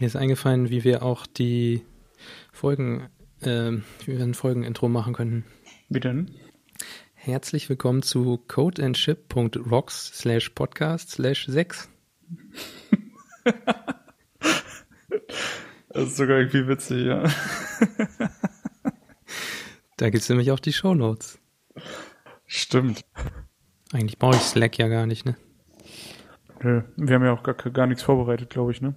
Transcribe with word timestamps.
Mir 0.00 0.06
ist 0.06 0.16
eingefallen, 0.16 0.70
wie 0.70 0.82
wir 0.82 1.02
auch 1.02 1.26
die 1.26 1.84
Folgen, 2.52 3.10
äh, 3.42 3.72
wie 4.06 4.16
wir 4.16 4.22
ein 4.22 4.32
Folgenintro 4.32 4.88
machen 4.88 5.12
könnten. 5.12 5.44
Wie 5.90 6.00
denn? 6.00 6.30
Herzlich 7.12 7.68
willkommen 7.68 8.00
zu 8.00 8.38
codeandship.rocks 8.48 10.12
slash 10.14 10.48
podcast 10.54 11.10
slash 11.10 11.44
6. 11.48 11.90
das 15.90 16.08
ist 16.08 16.16
sogar 16.16 16.38
irgendwie 16.38 16.66
witzig, 16.66 17.04
ja. 17.04 17.24
da 19.98 20.08
gibt 20.08 20.22
es 20.22 20.30
nämlich 20.30 20.50
auch 20.50 20.60
die 20.60 20.72
Show 20.72 20.94
Notes. 20.94 21.38
Stimmt. 22.46 23.04
Eigentlich 23.92 24.18
brauche 24.18 24.36
ich 24.36 24.42
Slack 24.42 24.78
ja 24.78 24.88
gar 24.88 25.04
nicht, 25.04 25.26
ne? 25.26 25.36
Nö, 26.62 26.84
wir 26.96 27.14
haben 27.16 27.24
ja 27.24 27.34
auch 27.34 27.42
gar, 27.42 27.54
gar 27.54 27.86
nichts 27.86 28.02
vorbereitet, 28.02 28.48
glaube 28.48 28.72
ich, 28.72 28.80
ne? 28.80 28.94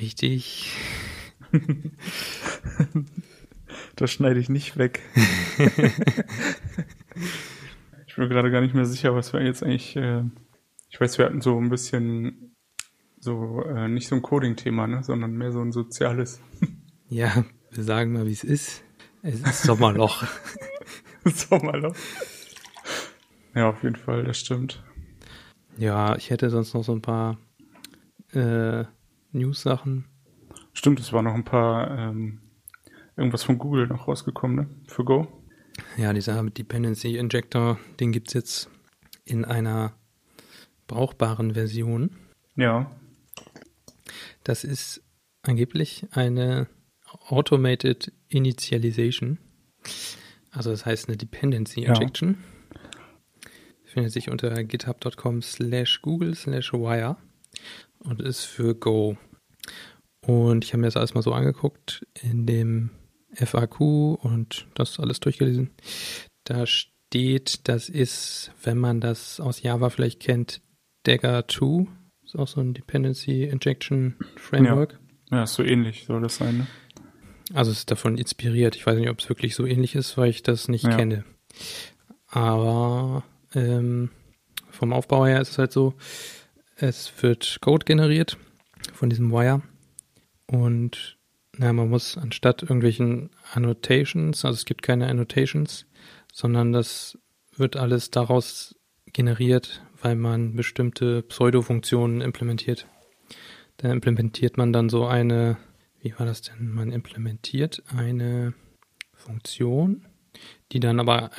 Richtig. 0.00 0.72
das 3.96 4.10
schneide 4.10 4.40
ich 4.40 4.48
nicht 4.48 4.78
weg. 4.78 5.00
ich 8.06 8.14
bin 8.16 8.28
gerade 8.28 8.50
gar 8.50 8.60
nicht 8.62 8.74
mehr 8.74 8.86
sicher, 8.86 9.14
was 9.14 9.32
wir 9.32 9.42
jetzt 9.42 9.62
eigentlich. 9.62 9.96
Äh, 9.96 10.24
ich 10.88 11.00
weiß, 11.00 11.18
wir 11.18 11.26
hatten 11.26 11.40
so 11.40 11.58
ein 11.58 11.68
bisschen 11.68 12.56
so 13.18 13.62
äh, 13.64 13.88
nicht 13.88 14.08
so 14.08 14.16
ein 14.16 14.22
Coding-Thema, 14.22 14.86
ne, 14.86 15.02
sondern 15.02 15.32
mehr 15.32 15.52
so 15.52 15.60
ein 15.60 15.72
soziales. 15.72 16.40
ja, 17.08 17.44
wir 17.70 17.84
sagen 17.84 18.12
mal, 18.12 18.26
wie 18.26 18.32
es 18.32 18.44
ist. 18.44 18.82
Es 19.22 19.40
ist 19.40 19.62
Sommerloch. 19.64 20.24
Sommerloch. 21.26 21.94
Ja, 23.54 23.68
auf 23.68 23.82
jeden 23.82 23.96
Fall, 23.96 24.24
das 24.24 24.38
stimmt. 24.38 24.82
Ja, 25.76 26.16
ich 26.16 26.30
hätte 26.30 26.48
sonst 26.48 26.72
noch 26.72 26.84
so 26.84 26.92
ein 26.92 27.02
paar 27.02 27.36
äh, 28.32 28.84
News-Sachen. 29.32 30.06
Stimmt, 30.72 31.00
es 31.00 31.12
war 31.12 31.22
noch 31.22 31.34
ein 31.34 31.44
paar, 31.44 31.90
ähm, 31.98 32.40
irgendwas 33.16 33.42
von 33.42 33.58
Google 33.58 33.86
noch 33.86 34.08
rausgekommen, 34.08 34.56
ne? 34.56 34.70
Für 34.86 35.04
Go. 35.04 35.26
Ja, 35.96 36.12
dieser 36.12 36.42
Dependency 36.50 37.16
Injector, 37.16 37.78
den 37.98 38.12
gibt 38.12 38.28
es 38.28 38.34
jetzt 38.34 38.70
in 39.24 39.44
einer 39.44 39.94
brauchbaren 40.86 41.54
Version. 41.54 42.16
Ja. 42.56 42.90
Das 44.44 44.64
ist 44.64 45.02
angeblich 45.42 46.06
eine 46.10 46.68
Automated 47.28 48.12
Initialization. 48.28 49.38
Also 50.50 50.70
das 50.70 50.84
heißt 50.84 51.08
eine 51.08 51.16
Dependency 51.16 51.82
Injection. 51.82 52.38
Ja. 52.72 53.50
Findet 53.84 54.12
sich 54.12 54.30
unter 54.30 54.62
github.com 54.62 55.42
slash 55.42 56.00
google 56.02 56.34
slash 56.34 56.72
wire 56.72 57.16
und 58.00 58.20
ist 58.20 58.44
für 58.44 58.74
Go. 58.74 59.16
Und 60.20 60.64
ich 60.64 60.72
habe 60.72 60.80
mir 60.80 60.86
das 60.88 60.96
alles 60.96 61.14
mal 61.14 61.22
so 61.22 61.32
angeguckt 61.32 62.06
in 62.20 62.46
dem 62.46 62.90
FAQ 63.34 63.80
und 63.80 64.66
das 64.74 64.98
alles 65.00 65.20
durchgelesen. 65.20 65.70
Da 66.44 66.66
steht, 66.66 67.68
das 67.68 67.88
ist, 67.88 68.52
wenn 68.62 68.78
man 68.78 69.00
das 69.00 69.40
aus 69.40 69.62
Java 69.62 69.90
vielleicht 69.90 70.20
kennt, 70.20 70.60
Dagger 71.04 71.46
2. 71.48 71.86
Ist 72.24 72.36
auch 72.36 72.48
so 72.48 72.60
ein 72.60 72.74
Dependency 72.74 73.44
Injection 73.44 74.16
Framework. 74.36 74.98
Ja, 75.30 75.38
ja 75.38 75.42
ist 75.44 75.54
so 75.54 75.62
ähnlich 75.62 76.04
soll 76.04 76.20
das 76.20 76.36
sein, 76.36 76.58
ne? 76.58 76.66
Also 77.52 77.72
es 77.72 77.78
ist 77.78 77.90
davon 77.90 78.16
inspiriert. 78.16 78.76
Ich 78.76 78.86
weiß 78.86 78.96
nicht, 78.96 79.08
ob 79.08 79.18
es 79.18 79.28
wirklich 79.28 79.56
so 79.56 79.66
ähnlich 79.66 79.96
ist, 79.96 80.16
weil 80.16 80.30
ich 80.30 80.44
das 80.44 80.68
nicht 80.68 80.84
ja. 80.84 80.96
kenne. 80.96 81.24
Aber 82.28 83.24
ähm, 83.54 84.10
vom 84.70 84.92
Aufbau 84.92 85.26
her 85.26 85.40
ist 85.40 85.50
es 85.50 85.58
halt 85.58 85.72
so, 85.72 85.94
es 86.80 87.12
wird 87.22 87.58
Code 87.60 87.84
generiert 87.84 88.38
von 88.94 89.10
diesem 89.10 89.30
Wire 89.30 89.62
und 90.46 91.18
na, 91.58 91.72
man 91.72 91.90
muss 91.90 92.16
anstatt 92.16 92.62
irgendwelchen 92.62 93.30
Annotations, 93.52 94.44
also 94.44 94.56
es 94.56 94.64
gibt 94.64 94.82
keine 94.82 95.08
Annotations, 95.08 95.86
sondern 96.32 96.72
das 96.72 97.18
wird 97.56 97.76
alles 97.76 98.10
daraus 98.10 98.74
generiert, 99.12 99.82
weil 100.00 100.16
man 100.16 100.56
bestimmte 100.56 101.22
Pseudo-Funktionen 101.22 102.22
implementiert. 102.22 102.86
Da 103.76 103.92
implementiert 103.92 104.56
man 104.56 104.72
dann 104.72 104.88
so 104.88 105.06
eine, 105.06 105.58
wie 106.00 106.18
war 106.18 106.24
das 106.24 106.42
denn? 106.42 106.70
Man 106.70 106.92
implementiert 106.92 107.82
eine 107.94 108.54
Funktion, 109.12 110.06
die 110.72 110.80
dann 110.80 110.98
aber 111.00 111.30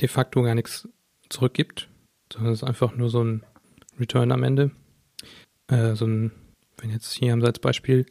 de 0.00 0.08
facto 0.08 0.42
gar 0.42 0.54
nichts 0.54 0.88
zurückgibt, 1.28 1.88
sondern 2.32 2.52
es 2.52 2.62
ist 2.62 2.68
einfach 2.68 2.96
nur 2.96 3.10
so 3.10 3.22
ein 3.22 3.44
Return 4.00 4.32
am 4.32 4.42
Ende. 4.42 4.72
Äh, 5.70 5.94
so 5.94 6.06
ein 6.06 6.32
wenn 6.80 6.90
jetzt 6.90 7.12
hier 7.12 7.32
haben 7.32 7.40
Sie 7.40 7.46
als 7.46 7.58
Beispiel 7.58 8.06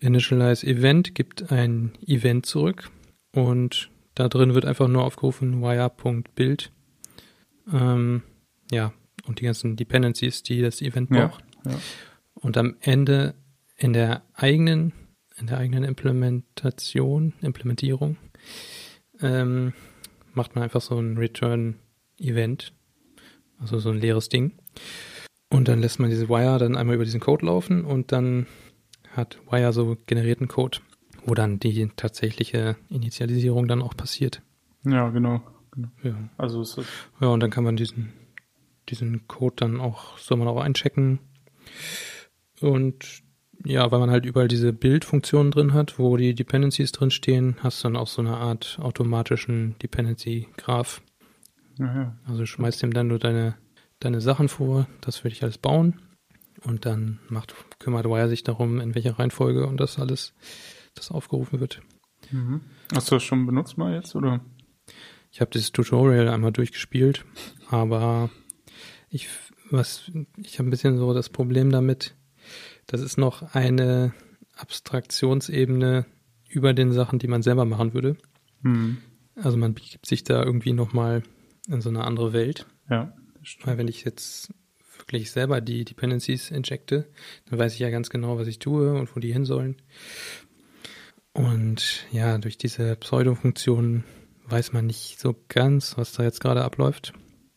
Initialize 0.00 0.66
Event, 0.66 1.14
gibt 1.14 1.52
ein 1.52 1.92
Event 2.06 2.46
zurück 2.46 2.90
und 3.32 3.90
da 4.14 4.28
drin 4.28 4.54
wird 4.54 4.64
einfach 4.64 4.88
nur 4.88 5.04
aufgerufen 5.04 5.62
wire.build. 5.62 6.72
Ähm, 7.72 8.22
ja, 8.70 8.92
und 9.26 9.40
die 9.40 9.44
ganzen 9.44 9.76
Dependencies, 9.76 10.42
die 10.42 10.60
das 10.60 10.82
Event 10.82 11.10
braucht. 11.10 11.44
Ja, 11.64 11.72
ja. 11.72 11.78
Und 12.34 12.56
am 12.56 12.76
Ende 12.80 13.34
in 13.76 13.92
der 13.92 14.22
eigenen, 14.34 14.92
in 15.36 15.46
der 15.46 15.58
eigenen 15.58 15.84
Implementation, 15.84 17.34
Implementierung, 17.40 18.16
ähm, 19.20 19.72
macht 20.34 20.54
man 20.54 20.64
einfach 20.64 20.80
so 20.80 20.98
ein 20.98 21.16
Return-Event, 21.16 22.72
also 23.58 23.78
so 23.78 23.90
ein 23.90 24.00
leeres 24.00 24.28
Ding. 24.28 24.58
Und 25.52 25.68
dann 25.68 25.80
lässt 25.80 26.00
man 26.00 26.10
diese 26.10 26.28
Wire 26.28 26.58
dann 26.58 26.76
einmal 26.76 26.94
über 26.94 27.04
diesen 27.04 27.20
Code 27.20 27.46
laufen 27.46 27.84
und 27.84 28.10
dann 28.10 28.46
hat 29.14 29.38
Wire 29.50 29.72
so 29.72 29.96
generierten 30.06 30.48
Code, 30.48 30.78
wo 31.26 31.34
dann 31.34 31.58
die 31.58 31.88
tatsächliche 31.94 32.76
Initialisierung 32.88 33.68
dann 33.68 33.82
auch 33.82 33.94
passiert. 33.94 34.40
Ja, 34.84 35.10
genau. 35.10 35.42
genau. 35.70 35.88
Ja. 36.02 36.14
Also 36.38 36.62
ist 36.62 36.78
das 36.78 36.86
ja, 37.20 37.28
und 37.28 37.40
dann 37.40 37.50
kann 37.50 37.64
man 37.64 37.76
diesen, 37.76 38.12
diesen 38.88 39.28
Code 39.28 39.56
dann 39.58 39.80
auch, 39.80 40.16
soll 40.18 40.38
man 40.38 40.48
auch 40.48 40.60
einchecken. 40.60 41.18
Und 42.60 43.22
ja, 43.64 43.90
weil 43.92 44.00
man 44.00 44.10
halt 44.10 44.24
überall 44.24 44.48
diese 44.48 44.72
Bildfunktionen 44.72 45.52
drin 45.52 45.74
hat, 45.74 45.98
wo 45.98 46.16
die 46.16 46.34
Dependencies 46.34 46.92
drin 46.92 47.10
stehen, 47.10 47.56
hast 47.60 47.84
du 47.84 47.88
dann 47.88 47.96
auch 47.96 48.08
so 48.08 48.22
eine 48.22 48.36
Art 48.36 48.78
automatischen 48.80 49.76
Dependency-Graph. 49.82 51.02
Ja, 51.78 51.94
ja. 51.94 52.16
Also 52.26 52.46
schmeißt 52.46 52.82
ihm 52.82 52.92
dann 52.92 53.08
nur 53.08 53.18
deine 53.18 53.54
deine 54.04 54.20
Sachen 54.20 54.48
vor, 54.48 54.86
das 55.00 55.24
würde 55.24 55.34
ich 55.34 55.42
alles 55.42 55.58
bauen 55.58 56.00
und 56.62 56.86
dann 56.86 57.20
macht, 57.28 57.54
kümmert 57.78 58.06
Wire 58.06 58.28
sich 58.28 58.44
darum, 58.44 58.80
in 58.80 58.94
welcher 58.94 59.18
Reihenfolge 59.18 59.66
und 59.66 59.78
das 59.78 59.98
alles, 59.98 60.34
das 60.94 61.10
aufgerufen 61.10 61.60
wird. 61.60 61.80
Mhm. 62.30 62.60
Hast 62.94 63.10
du 63.10 63.16
das 63.16 63.22
schon 63.22 63.46
benutzt 63.46 63.78
mal 63.78 63.94
jetzt 63.94 64.14
oder? 64.14 64.40
Ich 65.30 65.40
habe 65.40 65.50
dieses 65.50 65.72
Tutorial 65.72 66.28
einmal 66.28 66.52
durchgespielt, 66.52 67.24
aber 67.70 68.30
ich 69.08 69.28
was 69.72 70.10
ich 70.36 70.58
habe 70.58 70.68
ein 70.68 70.70
bisschen 70.70 70.98
so 70.98 71.14
das 71.14 71.30
Problem 71.30 71.70
damit, 71.70 72.14
das 72.86 73.00
ist 73.00 73.16
noch 73.16 73.54
eine 73.54 74.12
Abstraktionsebene 74.54 76.06
über 76.48 76.74
den 76.74 76.92
Sachen, 76.92 77.18
die 77.18 77.28
man 77.28 77.42
selber 77.42 77.64
machen 77.64 77.94
würde. 77.94 78.16
Mhm. 78.60 78.98
Also 79.34 79.56
man 79.56 79.74
begibt 79.74 80.06
sich 80.06 80.24
da 80.24 80.42
irgendwie 80.42 80.74
noch 80.74 80.92
mal 80.92 81.22
in 81.66 81.80
so 81.80 81.88
eine 81.88 82.04
andere 82.04 82.32
Welt. 82.32 82.66
Ja. 82.90 83.14
Weil 83.64 83.78
wenn 83.78 83.88
ich 83.88 84.04
jetzt 84.04 84.52
wirklich 84.98 85.30
selber 85.30 85.60
die 85.60 85.84
Dependencies 85.84 86.50
injecte, 86.50 87.08
dann 87.50 87.58
weiß 87.58 87.74
ich 87.74 87.80
ja 87.80 87.90
ganz 87.90 88.10
genau, 88.10 88.38
was 88.38 88.48
ich 88.48 88.58
tue 88.58 88.94
und 88.94 89.14
wo 89.14 89.20
die 89.20 89.32
hin 89.32 89.44
sollen. 89.44 89.76
Und 91.32 92.06
ja, 92.12 92.38
durch 92.38 92.58
diese 92.58 92.94
Pseudo-Funktionen 92.96 94.04
weiß 94.46 94.72
man 94.72 94.86
nicht 94.86 95.18
so 95.18 95.34
ganz, 95.48 95.96
was 95.96 96.12
da 96.12 96.22
jetzt 96.22 96.40
gerade 96.40 96.62
abläuft. 96.62 97.12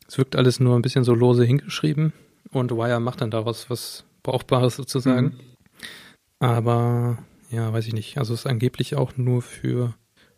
Es 0.07 0.17
wirkt 0.17 0.35
alles 0.35 0.59
nur 0.59 0.75
ein 0.75 0.81
bisschen 0.81 1.03
so 1.03 1.13
lose 1.13 1.43
hingeschrieben 1.43 2.13
und 2.51 2.71
Wire 2.71 2.99
macht 2.99 3.21
dann 3.21 3.31
daraus 3.31 3.69
was 3.69 4.05
Brauchbares 4.23 4.75
sozusagen. 4.75 5.25
Mhm. 5.25 5.39
Aber 6.39 7.19
ja, 7.51 7.71
weiß 7.71 7.87
ich 7.87 7.93
nicht. 7.93 8.17
Also 8.17 8.33
es 8.33 8.41
ist 8.41 8.47
angeblich 8.47 8.95
auch 8.95 9.17
nur 9.17 9.41
für 9.41 9.95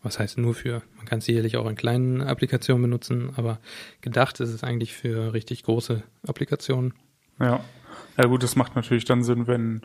was 0.08 0.18
heißt 0.18 0.38
nur 0.38 0.54
für? 0.54 0.82
Man 0.96 1.04
kann 1.04 1.18
es 1.18 1.26
sicherlich 1.26 1.56
auch 1.58 1.68
in 1.68 1.76
kleinen 1.76 2.22
Applikationen 2.22 2.82
benutzen, 2.82 3.30
aber 3.36 3.60
gedacht 4.00 4.40
ist 4.40 4.48
es 4.48 4.64
eigentlich 4.64 4.94
für 4.94 5.34
richtig 5.34 5.62
große 5.62 6.02
Applikationen. 6.26 6.94
Ja, 7.38 7.60
ja 8.16 8.24
gut, 8.24 8.42
das 8.42 8.56
macht 8.56 8.74
natürlich 8.74 9.04
dann 9.04 9.22
Sinn, 9.22 9.46
wenn 9.46 9.82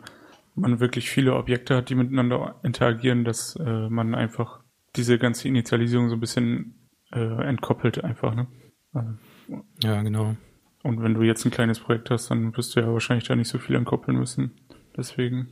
man 0.54 0.80
wirklich 0.80 1.10
viele 1.10 1.34
Objekte 1.34 1.76
hat, 1.76 1.90
die 1.90 1.94
miteinander 1.94 2.58
interagieren, 2.62 3.24
dass 3.24 3.56
äh, 3.56 3.88
man 3.88 4.14
einfach 4.14 4.60
diese 4.96 5.18
ganze 5.18 5.46
Initialisierung 5.48 6.08
so 6.08 6.16
ein 6.16 6.20
bisschen 6.20 6.88
äh, 7.12 7.46
entkoppelt 7.46 8.02
einfach, 8.02 8.34
ne? 8.34 8.46
Also, 8.92 9.10
ja, 9.82 10.02
genau. 10.02 10.36
Und 10.82 11.02
wenn 11.02 11.14
du 11.14 11.22
jetzt 11.22 11.44
ein 11.44 11.50
kleines 11.50 11.80
Projekt 11.80 12.10
hast, 12.10 12.30
dann 12.30 12.56
wirst 12.56 12.76
du 12.76 12.80
ja 12.80 12.92
wahrscheinlich 12.92 13.26
da 13.26 13.36
nicht 13.36 13.48
so 13.48 13.58
viel 13.58 13.76
entkoppeln 13.76 14.16
müssen. 14.18 14.52
Deswegen. 14.96 15.48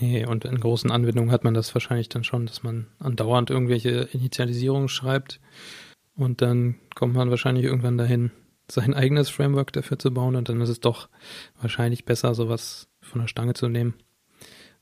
Nee, 0.00 0.24
und 0.26 0.44
in 0.44 0.60
großen 0.60 0.90
Anwendungen 0.90 1.32
hat 1.32 1.44
man 1.44 1.54
das 1.54 1.74
wahrscheinlich 1.74 2.08
dann 2.08 2.24
schon, 2.24 2.46
dass 2.46 2.62
man 2.62 2.86
andauernd 2.98 3.50
irgendwelche 3.50 4.08
Initialisierungen 4.12 4.88
schreibt 4.88 5.40
und 6.14 6.40
dann 6.42 6.76
kommt 6.94 7.14
man 7.14 7.30
wahrscheinlich 7.30 7.64
irgendwann 7.64 7.98
dahin, 7.98 8.30
sein 8.70 8.94
eigenes 8.94 9.30
Framework 9.30 9.72
dafür 9.72 9.98
zu 9.98 10.12
bauen 10.12 10.36
und 10.36 10.48
dann 10.48 10.60
ist 10.60 10.68
es 10.68 10.80
doch 10.80 11.08
wahrscheinlich 11.60 12.04
besser, 12.04 12.34
sowas 12.34 12.88
von 13.00 13.20
der 13.20 13.28
Stange 13.28 13.54
zu 13.54 13.68
nehmen. 13.68 13.94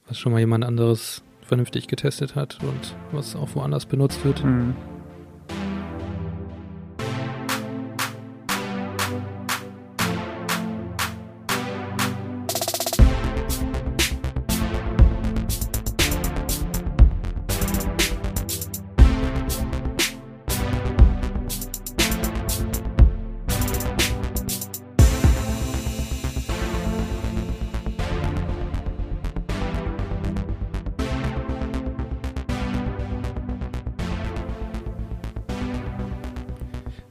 was 0.09 0.19
schon 0.19 0.33
mal 0.33 0.39
jemand 0.39 0.65
anderes 0.65 1.23
vernünftig 1.43 1.87
getestet 1.87 2.35
hat 2.35 2.59
und 2.63 2.95
was 3.13 3.37
auch 3.37 3.55
woanders 3.55 3.87
benutzt 3.87 4.25
wird. 4.25 4.45
Mhm. 4.45 4.75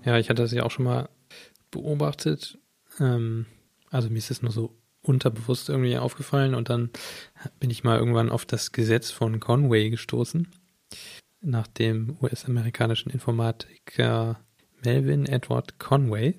Ja, 0.06 0.18
ich 0.18 0.30
hatte 0.30 0.44
das 0.44 0.52
ja 0.52 0.64
auch 0.64 0.72
schon 0.72 0.86
mal 0.86 1.10
beobachtet. 1.72 2.58
Ähm, 3.00 3.46
also 3.90 4.10
mir 4.10 4.18
ist 4.18 4.32
es 4.32 4.42
nur 4.42 4.52
so 4.52 4.78
unterbewusst 5.02 5.70
irgendwie 5.70 5.98
aufgefallen 5.98 6.56
und 6.56 6.70
dann 6.70 6.90
bin 7.60 7.70
ich 7.70 7.84
mal 7.84 8.00
irgendwann 8.00 8.30
auf 8.30 8.46
das 8.46 8.72
Gesetz 8.72 9.12
von 9.12 9.40
Conway 9.40 9.90
gestoßen, 9.90 10.48
nach 11.42 11.68
dem 11.68 12.18
US-amerikanischen 12.22 13.12
Informatiker 13.12 14.40
Melvin 14.84 15.26
Edward 15.26 15.80
Conway, 15.80 16.36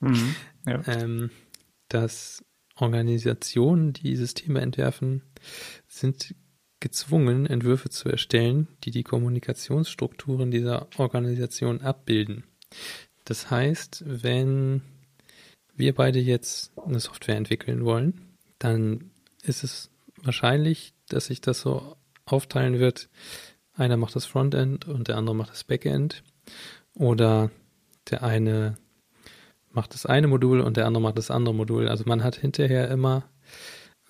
mhm, 0.00 0.34
ja. 0.66 0.82
ähm, 0.86 1.30
dass 1.88 2.42
Organisationen, 2.76 3.92
die 3.92 4.16
Systeme 4.16 4.60
entwerfen, 4.60 5.22
sind 5.86 6.34
gezwungen, 6.80 7.46
Entwürfe 7.46 7.90
zu 7.90 8.08
erstellen, 8.08 8.68
die 8.84 8.90
die 8.90 9.02
Kommunikationsstrukturen 9.02 10.50
dieser 10.50 10.88
Organisation 10.96 11.82
abbilden. 11.82 12.44
Das 13.24 13.50
heißt, 13.50 14.04
wenn 14.06 14.82
wir 15.74 15.94
beide 15.94 16.18
jetzt 16.18 16.72
eine 16.78 17.00
Software 17.00 17.36
entwickeln 17.36 17.84
wollen, 17.84 18.20
dann 18.58 19.10
ist 19.42 19.64
es 19.64 19.90
wahrscheinlich, 20.16 20.92
dass 21.08 21.26
sich 21.26 21.40
das 21.40 21.60
so 21.60 21.96
aufteilen 22.24 22.78
wird. 22.78 23.08
Einer 23.74 23.96
macht 23.96 24.16
das 24.16 24.26
Frontend 24.26 24.86
und 24.86 25.08
der 25.08 25.16
andere 25.16 25.34
macht 25.34 25.50
das 25.50 25.64
Backend. 25.64 26.22
Oder 26.94 27.50
der 28.10 28.22
eine 28.22 28.76
macht 29.70 29.94
das 29.94 30.06
eine 30.06 30.26
Modul 30.26 30.60
und 30.60 30.76
der 30.76 30.86
andere 30.86 31.02
macht 31.02 31.18
das 31.18 31.30
andere 31.30 31.54
Modul. 31.54 31.88
Also 31.88 32.04
man 32.06 32.22
hat 32.22 32.36
hinterher 32.36 32.90
immer 32.90 33.24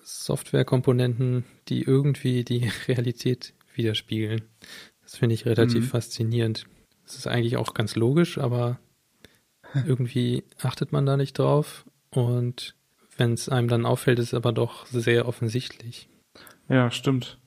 Softwarekomponenten, 0.03 1.45
die 1.69 1.83
irgendwie 1.83 2.43
die 2.43 2.69
Realität 2.87 3.53
widerspiegeln. 3.75 4.41
Das 5.03 5.17
finde 5.17 5.35
ich 5.35 5.45
relativ 5.45 5.85
mhm. 5.85 5.89
faszinierend. 5.89 6.65
Das 7.11 7.17
ist 7.17 7.27
eigentlich 7.27 7.57
auch 7.57 7.73
ganz 7.73 7.97
logisch, 7.97 8.37
aber 8.37 8.79
irgendwie 9.85 10.45
achtet 10.61 10.93
man 10.93 11.05
da 11.05 11.17
nicht 11.17 11.37
drauf. 11.37 11.85
Und 12.09 12.73
wenn 13.17 13.33
es 13.33 13.49
einem 13.49 13.67
dann 13.67 13.85
auffällt, 13.85 14.17
ist 14.19 14.27
es 14.27 14.33
aber 14.33 14.53
doch 14.53 14.85
sehr 14.85 15.27
offensichtlich. 15.27 16.07
Ja, 16.69 16.89
stimmt. 16.89 17.37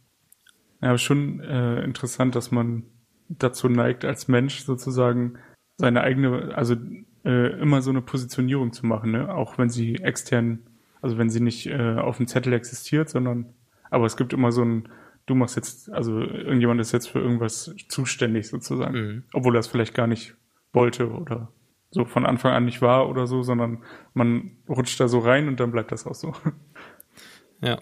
Ja, 0.83 0.99
schon 0.99 1.41
äh, 1.41 1.83
interessant, 1.83 2.35
dass 2.35 2.51
man 2.51 2.83
dazu 3.31 3.71
neigt, 3.71 4.05
als 4.05 4.29
Mensch 4.29 4.65
sozusagen 4.65 5.39
seine 5.79 6.03
eigene, 6.03 6.55
also 6.55 6.77
äh, 7.25 7.59
immer 7.59 7.81
so 7.81 7.89
eine 7.89 8.03
Positionierung 8.03 8.75
zu 8.75 8.85
machen, 8.85 9.13
ne? 9.13 9.35
auch 9.35 9.57
wenn 9.57 9.71
sie 9.71 9.95
extern, 9.95 10.59
also 11.01 11.17
wenn 11.17 11.31
sie 11.31 11.41
nicht 11.41 11.69
äh, 11.69 11.97
auf 11.97 12.19
dem 12.19 12.27
Zettel 12.27 12.53
existiert, 12.53 13.09
sondern, 13.09 13.55
aber 13.91 14.05
es 14.05 14.19
gibt 14.19 14.35
immer 14.35 14.53
so 14.53 14.63
ein 14.63 14.91
du 15.27 15.35
machst 15.35 15.57
jetzt, 15.57 15.91
also 15.91 16.21
irgendjemand 16.21 16.81
ist 16.81 16.93
jetzt 16.93 17.09
für 17.09 17.21
irgendwas 17.21 17.75
zuständig 17.89 18.49
sozusagen, 18.49 18.99
mhm. 18.99 19.25
obwohl 19.33 19.57
er 19.57 19.61
es 19.61 19.67
vielleicht 19.67 19.95
gar 19.95 20.07
nicht 20.07 20.35
wollte 20.73 21.11
oder 21.11 21.53
so 21.91 22.05
von 22.05 22.27
Anfang 22.27 22.53
an 22.53 22.65
nicht 22.65 22.83
war 22.83 23.09
oder 23.09 23.27
so, 23.27 23.43
sondern 23.43 23.85
man 24.13 24.57
rutscht 24.69 24.99
da 24.99 25.09
so 25.09 25.21
rein 25.21 25.49
und 25.49 25.61
dann 25.61 25.71
bleibt 25.71 25.93
das 25.93 26.07
auch 26.07 26.15
so. 26.15 26.35
Ja. 27.61 27.81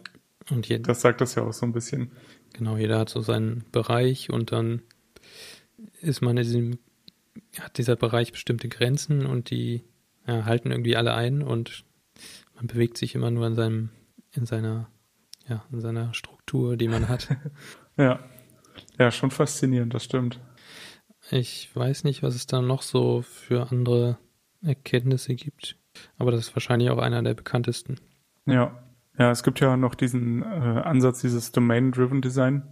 Und 0.51 0.69
jeder, 0.69 0.83
das 0.83 1.01
sagt 1.01 1.21
das 1.21 1.35
ja 1.35 1.43
auch 1.43 1.53
so 1.53 1.67
ein 1.67 1.73
bisschen. 1.73 2.13
Genau, 2.53 2.77
jeder 2.77 2.99
hat 2.99 3.09
so 3.09 3.21
seinen 3.21 3.65
Bereich 3.73 4.31
und 4.31 4.53
dann 4.53 4.83
ist 6.01 6.21
man 6.21 6.37
in 6.37 6.43
diesem, 6.43 6.79
hat 7.59 7.79
dieser 7.79 7.97
Bereich 7.97 8.33
bestimmte 8.33 8.69
Grenzen 8.69 9.25
und 9.27 9.51
die 9.51 9.83
ja, 10.27 10.45
halten 10.45 10.71
irgendwie 10.71 10.97
alle 10.97 11.15
ein 11.15 11.43
und 11.43 11.85
man 12.55 12.67
bewegt 12.67 12.99
sich 12.99 13.15
immer 13.15 13.31
nur 13.31 13.47
in 13.47 13.55
seinem, 13.55 13.89
in 14.33 14.47
seiner 14.47 14.89
ja, 15.49 15.65
in 15.73 15.81
seiner 15.81 16.15
Struktur, 16.15 16.77
die 16.77 16.89
man 16.89 17.09
hat. 17.09 17.37
ja. 17.97 18.21
Ja, 18.99 19.11
schon 19.11 19.31
faszinierend, 19.31 19.93
das 19.93 20.05
stimmt. 20.05 20.41
Ich 21.31 21.75
weiß 21.75 22.05
nicht, 22.05 22.23
was 22.23 22.35
es 22.35 22.47
da 22.47 22.63
noch 22.63 22.83
so 22.83 23.23
für 23.23 23.71
andere 23.71 24.19
Erkenntnisse 24.63 25.35
gibt, 25.35 25.77
aber 26.19 26.31
das 26.31 26.41
ist 26.41 26.57
wahrscheinlich 26.57 26.91
auch 26.91 26.99
einer 26.99 27.23
der 27.23 27.35
bekanntesten. 27.35 28.01
Ja, 28.47 28.83
ja, 29.19 29.31
es 29.31 29.43
gibt 29.43 29.61
ja 29.61 29.77
noch 29.77 29.95
diesen 29.95 30.43
äh, 30.43 30.47
Ansatz, 30.47 31.21
dieses 31.21 31.53
Domain-Driven 31.53 32.23
Design. 32.23 32.63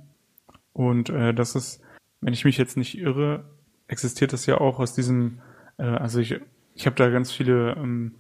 Und 0.73 1.11
äh, 1.11 1.35
das 1.35 1.55
ist, 1.55 1.83
wenn 2.21 2.33
ich 2.33 2.45
mich 2.45 2.57
jetzt 2.57 2.77
nicht 2.77 2.99
irre, 2.99 3.45
existiert 3.89 4.33
das 4.33 4.47
ja 4.47 4.59
auch 4.59 4.79
aus 4.79 4.95
diesem, 4.95 5.41
äh, 5.79 5.85
also 5.85 6.19
ich, 6.21 6.41
ich 6.75 6.87
habe 6.87 6.97
da 6.97 7.11
ganz 7.11 7.31
viele 7.31 7.75
ähm, 7.77 8.15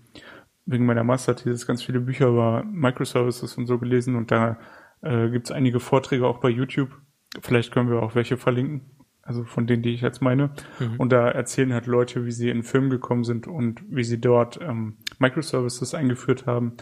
wegen 0.71 0.87
meiner 0.87 1.03
Masterthesis 1.03 1.67
ganz 1.67 1.83
viele 1.83 2.01
Bücher 2.01 2.29
über 2.29 2.65
Microservices 2.65 3.59
und 3.59 3.67
so 3.67 3.79
gelesen 3.79 4.15
und 4.15 4.31
da 4.31 4.57
äh, 5.03 5.29
gibt 5.29 5.47
es 5.47 5.53
einige 5.53 5.81
Vorträge 5.81 6.27
auch 6.27 6.39
bei 6.39 6.49
YouTube. 6.49 6.91
Vielleicht 7.41 7.73
können 7.73 7.91
wir 7.91 8.03
auch 8.03 8.15
welche 8.15 8.37
verlinken, 8.37 8.83
also 9.23 9.45
von 9.45 9.67
denen, 9.67 9.83
die 9.83 9.95
ich 9.95 10.01
jetzt 10.01 10.23
meine. 10.23 10.51
Mhm. 10.79 10.95
Und 10.99 11.11
da 11.11 11.29
erzählen 11.29 11.73
halt 11.73 11.87
Leute, 11.87 12.25
wie 12.25 12.31
sie 12.31 12.51
in 12.51 12.63
Film 12.63 12.89
gekommen 12.89 13.25
sind 13.25 13.49
und 13.49 13.83
wie 13.89 14.05
sie 14.05 14.21
dort 14.21 14.61
ähm, 14.63 14.97
Microservices 15.19 15.95
eingeführt 15.95 16.47
haben 16.47 16.77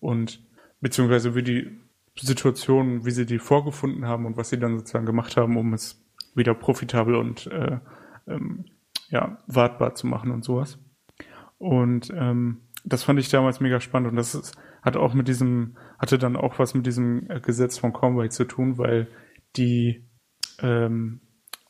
und 0.00 0.42
beziehungsweise 0.80 1.34
wie 1.34 1.42
die 1.42 1.78
Situation, 2.18 3.04
wie 3.04 3.10
sie 3.10 3.26
die 3.26 3.38
vorgefunden 3.38 4.06
haben 4.06 4.24
und 4.24 4.38
was 4.38 4.50
sie 4.50 4.58
dann 4.58 4.78
sozusagen 4.78 5.06
gemacht 5.06 5.36
haben, 5.36 5.56
um 5.58 5.74
es 5.74 6.02
wieder 6.34 6.54
profitabel 6.54 7.14
und 7.16 7.46
äh, 7.48 7.78
ähm, 8.26 8.64
ja, 9.10 9.38
wartbar 9.46 9.94
zu 9.94 10.06
machen 10.06 10.30
und 10.30 10.44
sowas. 10.44 10.78
Und 11.58 12.10
ähm, 12.14 12.58
das 12.84 13.02
fand 13.02 13.18
ich 13.18 13.30
damals 13.30 13.60
mega 13.60 13.80
spannend 13.80 14.10
und 14.10 14.16
das 14.16 14.34
ist, 14.34 14.56
hat 14.82 14.96
auch 14.96 15.14
mit 15.14 15.26
diesem, 15.26 15.76
hatte 15.98 16.18
dann 16.18 16.36
auch 16.36 16.58
was 16.58 16.74
mit 16.74 16.86
diesem 16.86 17.28
äh, 17.30 17.40
Gesetz 17.40 17.78
von 17.78 17.92
Conway 17.92 18.28
zu 18.28 18.44
tun, 18.44 18.76
weil 18.78 19.08
die, 19.56 20.04
ähm, 20.60 21.20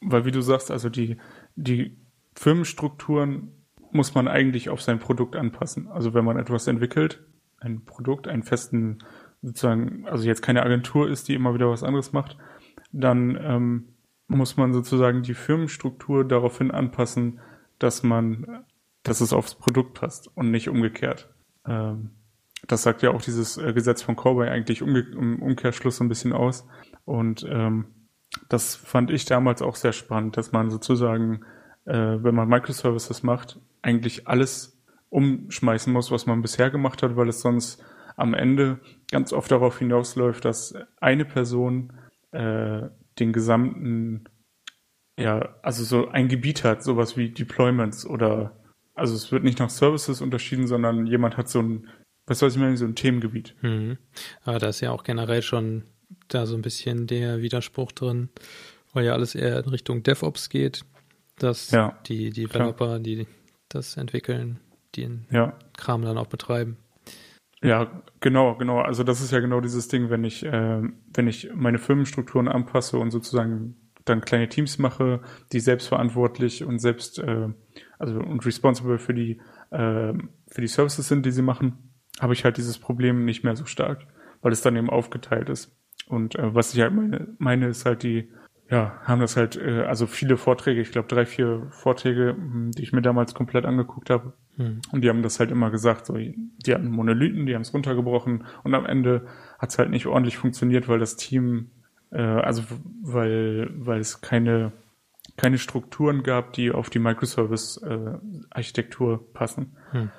weil 0.01 0.25
wie 0.25 0.33
du 0.33 0.41
sagst, 0.41 0.71
also 0.71 0.89
die, 0.89 1.17
die 1.55 1.97
Firmenstrukturen 2.35 3.53
muss 3.93 4.15
man 4.15 4.27
eigentlich 4.27 4.69
auf 4.69 4.83
sein 4.83 4.99
Produkt 4.99 5.37
anpassen. 5.37 5.87
Also 5.87 6.15
wenn 6.15 6.25
man 6.25 6.37
etwas 6.37 6.67
entwickelt, 6.67 7.23
ein 7.61 7.85
Produkt, 7.85 8.27
einen 8.27 8.43
festen, 8.43 8.99
sozusagen, 9.41 10.07
also 10.09 10.27
jetzt 10.27 10.43
keine 10.43 10.65
Agentur 10.65 11.09
ist, 11.09 11.29
die 11.29 11.35
immer 11.35 11.55
wieder 11.55 11.71
was 11.71 11.85
anderes 11.85 12.13
macht, 12.13 12.37
dann 12.91 13.39
ähm, 13.41 13.89
muss 14.27 14.57
man 14.57 14.73
sozusagen 14.73 15.23
die 15.23 15.35
Firmenstruktur 15.35 16.25
daraufhin 16.25 16.73
anpassen, 16.73 17.41
dass 17.79 18.03
man 18.03 18.65
dass 19.05 19.21
es 19.21 19.33
aufs 19.33 19.55
Produkt 19.55 19.95
passt 19.95 20.29
und 20.35 20.51
nicht 20.51 20.69
umgekehrt. 20.69 21.33
Ähm, 21.67 22.11
das 22.67 22.83
sagt 22.83 23.03
ja 23.03 23.11
auch 23.11 23.23
dieses 23.23 23.57
äh, 23.59 23.73
Gesetz 23.73 24.03
von 24.03 24.17
Corbyn 24.17 24.49
eigentlich 24.49 24.83
umge 24.83 25.01
im 25.01 25.41
Umkehrschluss 25.41 25.99
so 25.99 26.05
ein 26.05 26.09
bisschen 26.09 26.33
aus. 26.33 26.67
Und 27.05 27.47
ähm, 27.49 27.87
das 28.49 28.75
fand 28.75 29.11
ich 29.11 29.27
damals 29.27 29.63
auch 29.63 29.77
sehr 29.77 29.93
spannend, 29.93 30.37
dass 30.37 30.53
man 30.53 30.71
sozusagen, 30.71 31.45
äh, 31.85 31.93
wenn 31.93 32.35
man 32.35 32.49
Microservices 32.49 33.23
macht, 33.23 33.61
eigentlich 33.83 34.27
alles 34.27 34.83
umschmeißen 35.11 35.93
muss, 35.93 36.11
was 36.11 36.27
man 36.27 36.43
bisher 36.43 36.71
gemacht 36.71 37.03
hat, 37.03 37.17
weil 37.17 37.29
es 37.29 37.41
sonst 37.41 37.85
am 38.17 38.35
Ende 38.35 38.81
ganz 39.11 39.33
oft 39.33 39.51
darauf 39.51 39.79
hinausläuft, 39.79 40.45
dass 40.45 40.75
eine 41.01 41.25
Person 41.25 41.93
äh, 42.33 42.89
den 43.19 43.33
gesamten, 43.33 44.25
ja, 45.19 45.55
also 45.63 45.85
so 45.85 46.09
ein 46.09 46.29
Gebiet 46.29 46.65
hat, 46.65 46.83
sowas 46.83 47.17
wie 47.17 47.31
Deployments 47.31 48.07
oder 48.07 48.64
also 48.95 49.15
es 49.15 49.33
wird 49.33 49.45
nicht 49.45 49.59
nach 49.59 49.71
Services 49.71 50.21
unterschieden, 50.21 50.67
sondern 50.67 51.07
jemand 51.07 51.37
hat 51.37 51.49
so 51.49 51.61
ein, 51.61 51.89
was 52.27 52.43
weiß 52.43 52.55
ich 52.55 52.61
mal, 52.61 52.77
so 52.77 52.85
ein 52.85 52.95
Themengebiet. 52.95 53.55
Mhm. 53.63 53.99
Aber 54.43 54.59
da 54.59 54.69
ist 54.69 54.81
ja 54.81 54.93
auch 54.93 55.05
generell 55.05 55.43
schon 55.43 55.85
da 56.29 56.47
so 56.47 56.55
ein 56.55 56.63
bisschen 56.63 57.07
der 57.07 57.43
Widerspruch 57.43 57.93
drin, 57.93 58.31
weil 58.93 59.05
ja 59.05 59.13
alles 59.13 59.35
eher 59.35 59.59
in 59.59 59.69
Richtung 59.69 60.03
DevOps 60.03 60.49
geht, 60.49 60.85
dass 61.39 61.71
ja, 61.71 61.99
die 62.07 62.31
Developer, 62.31 62.87
klar. 62.87 62.99
die 63.01 63.27
das 63.69 63.97
entwickeln, 63.97 64.61
den 64.97 65.27
ja. 65.31 65.59
Kram 65.77 66.03
dann 66.03 66.19
auch 66.19 66.29
betreiben. 66.29 66.77
Ja, 67.63 68.03
genau, 68.21 68.57
genau. 68.57 68.81
Also 68.81 69.05
das 69.05 69.23
ist 69.23 69.33
ja 69.33 69.41
genau 69.41 69.61
dieses 69.61 69.89
Ding, 69.89 70.11
wenn 70.11 70.23
ich, 70.23 70.45
äh, 70.45 70.83
wenn 71.15 71.27
ich 71.27 71.51
meine 71.55 71.79
Firmenstrukturen 71.79 72.47
anpasse 72.47 72.99
und 72.99 73.11
sozusagen 73.11 73.77
dann 74.05 74.21
kleine 74.21 74.51
Teams 74.51 74.79
mache, 74.79 75.23
die 75.53 75.61
selbstverantwortlich 75.61 76.63
und 76.63 76.79
selbst 76.79 77.19
äh, 77.19 77.49
also 77.99 78.19
und 78.19 78.45
responsible 78.45 78.99
für 78.99 79.15
die 79.15 79.41
äh, 79.71 80.13
für 80.49 80.61
die 80.61 80.67
Services 80.67 81.09
sind, 81.09 81.27
die 81.27 81.31
sie 81.31 81.43
machen, 81.43 81.95
habe 82.21 82.33
ich 82.33 82.45
halt 82.45 82.57
dieses 82.57 82.79
Problem 82.79 83.25
nicht 83.25 83.45
mehr 83.45 83.57
so 83.57 83.67
stark, 83.67 84.07
weil 84.43 84.53
es 84.53 84.63
dann 84.63 84.77
eben 84.77 84.91
aufgeteilt 84.91 85.49
ist. 85.49 85.77
Und 86.07 86.37
äh, 86.37 86.55
was 86.55 86.75
ich 86.75 86.81
halt 86.81 86.95
meine, 86.95 87.29
meine, 87.39 87.69
ist 87.69 87.87
halt 87.87 88.03
die, 88.03 88.31
ja, 88.71 89.01
haben 89.05 89.21
das 89.21 89.37
halt, 89.37 89.57
äh, 89.57 89.83
also 89.83 90.07
viele 90.07 90.37
Vorträge, 90.37 90.81
ich 90.81 90.93
glaube 90.93 91.09
drei, 91.09 91.27
vier 91.27 91.67
Vorträge, 91.71 92.35
hm, 92.37 92.73
die 92.73 92.83
ich 92.83 92.93
mir 92.93 93.03
damals 93.03 93.35
komplett 93.35 93.65
angeguckt 93.65 94.11
habe. 94.11 94.35
Hm. 94.57 94.81
Und 94.93 95.01
die 95.03 95.09
haben 95.09 95.23
das 95.23 95.41
halt 95.41 95.51
immer 95.51 95.71
gesagt, 95.71 96.07
so, 96.07 96.17
die 96.17 96.75
hatten 96.75 96.91
Monolithen, 96.91 97.47
die 97.47 97.55
haben 97.55 97.63
es 97.63 97.75
runtergebrochen 97.75 98.45
und 98.63 98.75
am 98.75 98.87
Ende 98.87 99.27
hat 99.59 99.71
es 99.71 99.79
halt 99.79 99.91
nicht 99.91 100.07
ordentlich 100.07 100.37
funktioniert, 100.37 100.89
weil 100.89 100.99
das 100.99 101.17
Team, 101.17 101.71
äh, 102.11 102.23
also 102.23 102.63
weil, 103.03 103.71
weil 103.75 104.01
es 104.01 104.21
keine, 104.21 104.73
keine 105.37 105.59
Strukturen 105.59 106.23
gab, 106.23 106.53
die 106.53 106.71
auf 106.71 106.91
die 106.91 107.01
Microservice-Architektur 107.01 109.15
äh, 109.15 109.19
passen. 109.33 109.77
Hm. 109.91 110.11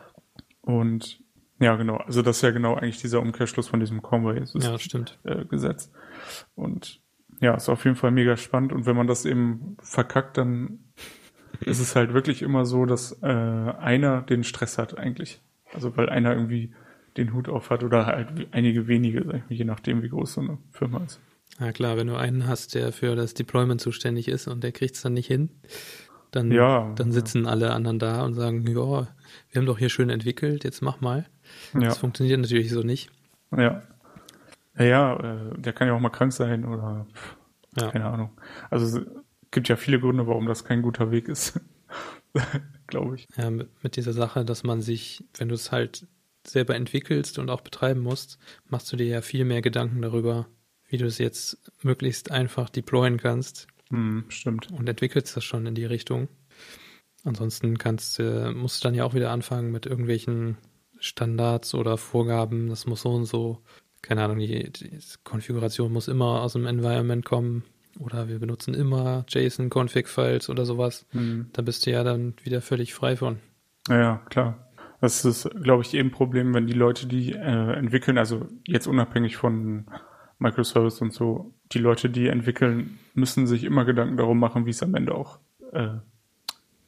Und 0.61 1.23
ja, 1.59 1.75
genau. 1.75 1.97
Also 1.97 2.21
das 2.21 2.37
ist 2.37 2.41
ja 2.41 2.51
genau 2.51 2.75
eigentlich 2.75 3.01
dieser 3.01 3.19
Umkehrschluss 3.21 3.69
von 3.69 3.79
diesem 3.79 4.01
Conway-Gesetz. 4.01 5.21
Ja, 5.23 5.31
äh. 5.31 5.75
Und 6.55 7.01
ja, 7.39 7.53
ist 7.53 7.69
auf 7.69 7.85
jeden 7.85 7.95
Fall 7.95 8.11
mega 8.11 8.35
spannend. 8.37 8.73
Und 8.73 8.85
wenn 8.85 8.95
man 8.95 9.07
das 9.07 9.25
eben 9.25 9.77
verkackt, 9.81 10.37
dann 10.37 10.79
ist 11.61 11.79
es 11.79 11.95
halt 11.95 12.13
wirklich 12.13 12.41
immer 12.41 12.65
so, 12.65 12.85
dass 12.85 13.23
äh, 13.23 13.27
einer 13.27 14.21
den 14.21 14.43
Stress 14.43 14.77
hat 14.77 14.97
eigentlich. 14.97 15.41
Also 15.73 15.95
weil 15.97 16.09
einer 16.09 16.33
irgendwie 16.33 16.73
den 17.17 17.33
Hut 17.33 17.47
auf 17.47 17.69
hat 17.69 17.83
oder 17.83 18.05
halt 18.05 18.47
einige 18.51 18.87
wenige, 18.87 19.43
je 19.47 19.63
nachdem, 19.63 20.03
wie 20.03 20.09
groß 20.09 20.33
so 20.33 20.41
eine 20.41 20.57
Firma 20.71 21.01
ist. 21.05 21.21
Ja 21.59 21.71
klar, 21.71 21.97
wenn 21.97 22.07
du 22.07 22.15
einen 22.15 22.47
hast, 22.47 22.75
der 22.75 22.91
für 22.91 23.15
das 23.15 23.33
Deployment 23.33 23.79
zuständig 23.79 24.27
ist 24.27 24.47
und 24.47 24.63
der 24.63 24.71
kriegt 24.71 24.95
es 24.95 25.01
dann 25.01 25.13
nicht 25.13 25.27
hin, 25.27 25.49
dann, 26.31 26.51
ja, 26.51 26.91
dann 26.95 27.11
sitzen 27.11 27.45
ja. 27.45 27.51
alle 27.51 27.71
anderen 27.71 27.97
da 27.97 28.23
und 28.23 28.33
sagen, 28.33 28.67
ja, 28.67 28.75
wir 28.75 29.07
haben 29.55 29.65
doch 29.65 29.79
hier 29.79 29.89
schön 29.89 30.09
entwickelt, 30.09 30.63
jetzt 30.65 30.81
mach 30.81 30.99
mal. 30.99 31.25
Ja. 31.73 31.81
Das 31.81 31.97
funktioniert 31.97 32.41
natürlich 32.41 32.71
so 32.71 32.81
nicht. 32.81 33.09
Ja. 33.55 33.83
Ja, 34.77 35.15
äh, 35.17 35.57
der 35.57 35.71
kann 35.71 35.87
ja 35.87 35.93
auch 35.93 35.99
mal 36.01 36.09
krank 36.09 36.33
sein 36.33 36.65
oder 36.65 37.07
keine 37.75 38.05
Ahnung. 38.05 38.31
Also 38.69 38.99
es 38.99 39.05
gibt 39.51 39.69
ja 39.69 39.75
viele 39.75 39.99
Gründe, 39.99 40.27
warum 40.27 40.47
das 40.47 40.65
kein 40.65 40.81
guter 40.81 41.11
Weg 41.11 41.27
ist. 41.27 41.59
Glaube 42.87 43.15
ich. 43.15 43.27
Ja, 43.37 43.49
mit, 43.49 43.69
mit 43.83 43.95
dieser 43.95 44.13
Sache, 44.13 44.45
dass 44.45 44.63
man 44.63 44.81
sich, 44.81 45.23
wenn 45.37 45.49
du 45.49 45.55
es 45.55 45.71
halt 45.71 46.07
selber 46.45 46.75
entwickelst 46.75 47.39
und 47.39 47.49
auch 47.49 47.61
betreiben 47.61 48.01
musst, 48.01 48.37
machst 48.69 48.91
du 48.91 48.97
dir 48.97 49.07
ja 49.07 49.21
viel 49.21 49.45
mehr 49.45 49.61
Gedanken 49.61 50.01
darüber, 50.01 50.47
wie 50.87 50.97
du 50.97 51.05
es 51.05 51.17
jetzt 51.17 51.71
möglichst 51.81 52.31
einfach 52.31 52.69
deployen 52.69 53.17
kannst. 53.17 53.67
Hm, 53.89 54.25
stimmt. 54.29 54.71
Und 54.71 54.87
entwickelst 54.87 55.35
das 55.35 55.43
schon 55.43 55.65
in 55.65 55.75
die 55.75 55.85
Richtung. 55.85 56.27
Ansonsten 57.23 57.77
kannst, 57.77 58.19
äh, 58.19 58.51
musst 58.51 58.83
du 58.83 58.87
dann 58.87 58.95
ja 58.95 59.03
auch 59.03 59.13
wieder 59.13 59.31
anfangen 59.31 59.71
mit 59.71 59.85
irgendwelchen 59.85 60.57
Standards 60.99 61.73
oder 61.73 61.97
Vorgaben. 61.97 62.69
Das 62.69 62.85
muss 62.85 63.01
so 63.01 63.13
und 63.13 63.25
so, 63.25 63.61
keine 64.01 64.23
Ahnung, 64.23 64.39
die, 64.39 64.71
die 64.71 64.99
Konfiguration 65.23 65.91
muss 65.91 66.07
immer 66.07 66.41
aus 66.41 66.53
dem 66.53 66.65
Environment 66.65 67.25
kommen. 67.25 67.63
Oder 67.99 68.27
wir 68.27 68.39
benutzen 68.39 68.73
immer 68.73 69.25
JSON-Config-Files 69.29 70.49
oder 70.49 70.65
sowas. 70.65 71.05
Mhm. 71.13 71.49
Da 71.53 71.61
bist 71.61 71.85
du 71.85 71.91
ja 71.91 72.03
dann 72.03 72.33
wieder 72.43 72.61
völlig 72.61 72.93
frei 72.93 73.15
von. 73.15 73.39
Ja, 73.87 73.99
ja 73.99 74.17
klar. 74.29 74.69
Das 75.01 75.23
ist, 75.25 75.49
glaube 75.61 75.83
ich, 75.83 75.93
eben 75.93 76.09
ein 76.09 76.11
Problem, 76.11 76.53
wenn 76.53 76.67
die 76.67 76.73
Leute, 76.73 77.07
die 77.07 77.33
äh, 77.33 77.73
entwickeln, 77.73 78.17
also 78.17 78.47
jetzt 78.65 78.87
unabhängig 78.87 79.37
von 79.37 79.85
Microservice 80.39 81.01
und 81.01 81.13
so, 81.13 81.53
die 81.71 81.79
Leute, 81.79 82.09
die 82.09 82.27
entwickeln, 82.27 82.99
müssen 83.13 83.47
sich 83.47 83.63
immer 83.63 83.85
Gedanken 83.85 84.17
darum 84.17 84.39
machen, 84.39 84.65
wie 84.65 84.71
es 84.71 84.83
am 84.83 84.95
Ende 84.95 85.15
auch 85.15 85.39
äh, 85.71 85.95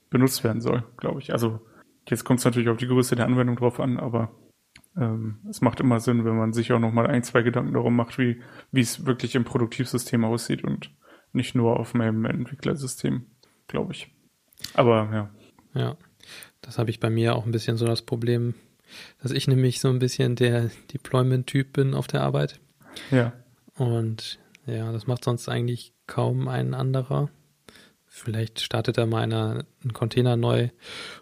benutzt 0.10 0.44
werden 0.44 0.62
soll, 0.62 0.84
glaube 0.98 1.22
ich. 1.22 1.32
Also 1.32 1.62
jetzt 2.08 2.24
kommt 2.24 2.39
es 2.39 2.46
natürlich 2.46 2.70
auf 2.70 2.77
die 2.77 2.88
Größe 2.88 3.16
der 3.16 3.25
Anwendung 3.25 3.56
drauf 3.56 3.80
an, 3.80 3.98
aber 3.98 4.32
ähm, 4.98 5.39
es 5.50 5.62
macht 5.62 5.80
immer 5.80 6.00
Sinn, 6.00 6.25
wenn 6.25 6.38
man 6.38 6.54
sich 6.54 6.72
auch 6.74 6.80
nochmal 6.80 7.08
ein, 7.08 7.24
zwei 7.24 7.42
Gedanken 7.42 7.74
darum 7.74 7.96
macht, 7.96 8.18
wie, 8.18 8.42
wie 8.72 8.82
es 8.82 9.06
wirklich 9.06 9.36
im 9.36 9.44
Produktivsystem 9.44 10.24
aussieht 10.25 10.63
und 10.63 10.92
nicht 11.34 11.56
nur 11.56 11.80
auf 11.80 11.94
meinem 11.94 12.25
Entwicklersystem, 12.25 13.25
glaube 13.68 13.94
ich. 13.94 14.12
Aber 14.74 15.10
ja. 15.13 15.30
Ja, 15.74 15.98
das 16.62 16.80
habe 16.80 16.89
ich 16.89 17.00
bei 17.00 17.10
mir 17.10 17.36
auch 17.36 17.46
ein 17.46 17.51
bisschen 17.51 17.77
so 17.77 17.86
das 17.86 18.01
Problem, 18.01 18.56
dass 19.22 19.32
ich 19.32 19.48
nämlich 19.48 19.80
so 19.80 19.89
ein 19.89 20.00
bisschen 20.00 20.36
der 20.36 20.72
Deployment-Typ 20.94 21.74
bin 21.74 21.94
auf 21.94 22.08
der 22.08 22.24
Arbeit. 22.24 22.60
Ja. 23.12 23.34
Und 23.75 24.39
ja, 24.66 24.92
das 24.92 25.08
macht 25.08 25.24
sonst 25.24 25.48
eigentlich 25.50 25.94
kaum 26.08 26.48
ein 26.48 26.74
anderer. 26.74 27.30
Vielleicht 28.06 28.62
startet 28.62 28.98
da 28.98 29.06
mal 29.06 29.22
einer 29.22 29.66
einen 29.84 29.94
Container 29.94 30.36
neu. 30.36 30.70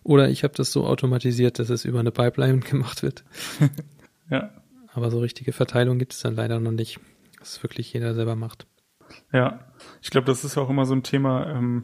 Oder 0.03 0.29
ich 0.29 0.43
habe 0.43 0.53
das 0.55 0.71
so 0.71 0.85
automatisiert, 0.85 1.59
dass 1.59 1.69
es 1.69 1.85
über 1.85 1.99
eine 1.99 2.11
Pipeline 2.11 2.59
gemacht 2.61 3.03
wird. 3.03 3.23
ja. 4.29 4.51
Aber 4.93 5.11
so 5.11 5.19
richtige 5.19 5.51
Verteilung 5.51 5.99
gibt 5.99 6.13
es 6.13 6.21
dann 6.21 6.35
leider 6.35 6.59
noch 6.59 6.71
nicht, 6.71 6.99
dass 7.39 7.61
wirklich 7.63 7.91
jeder 7.91 8.13
selber 8.15 8.35
macht. 8.35 8.65
Ja, 9.33 9.67
ich 10.01 10.09
glaube, 10.09 10.27
das 10.27 10.45
ist 10.45 10.57
auch 10.57 10.69
immer 10.69 10.85
so 10.85 10.95
ein 10.95 11.03
Thema, 11.03 11.47
ähm, 11.47 11.83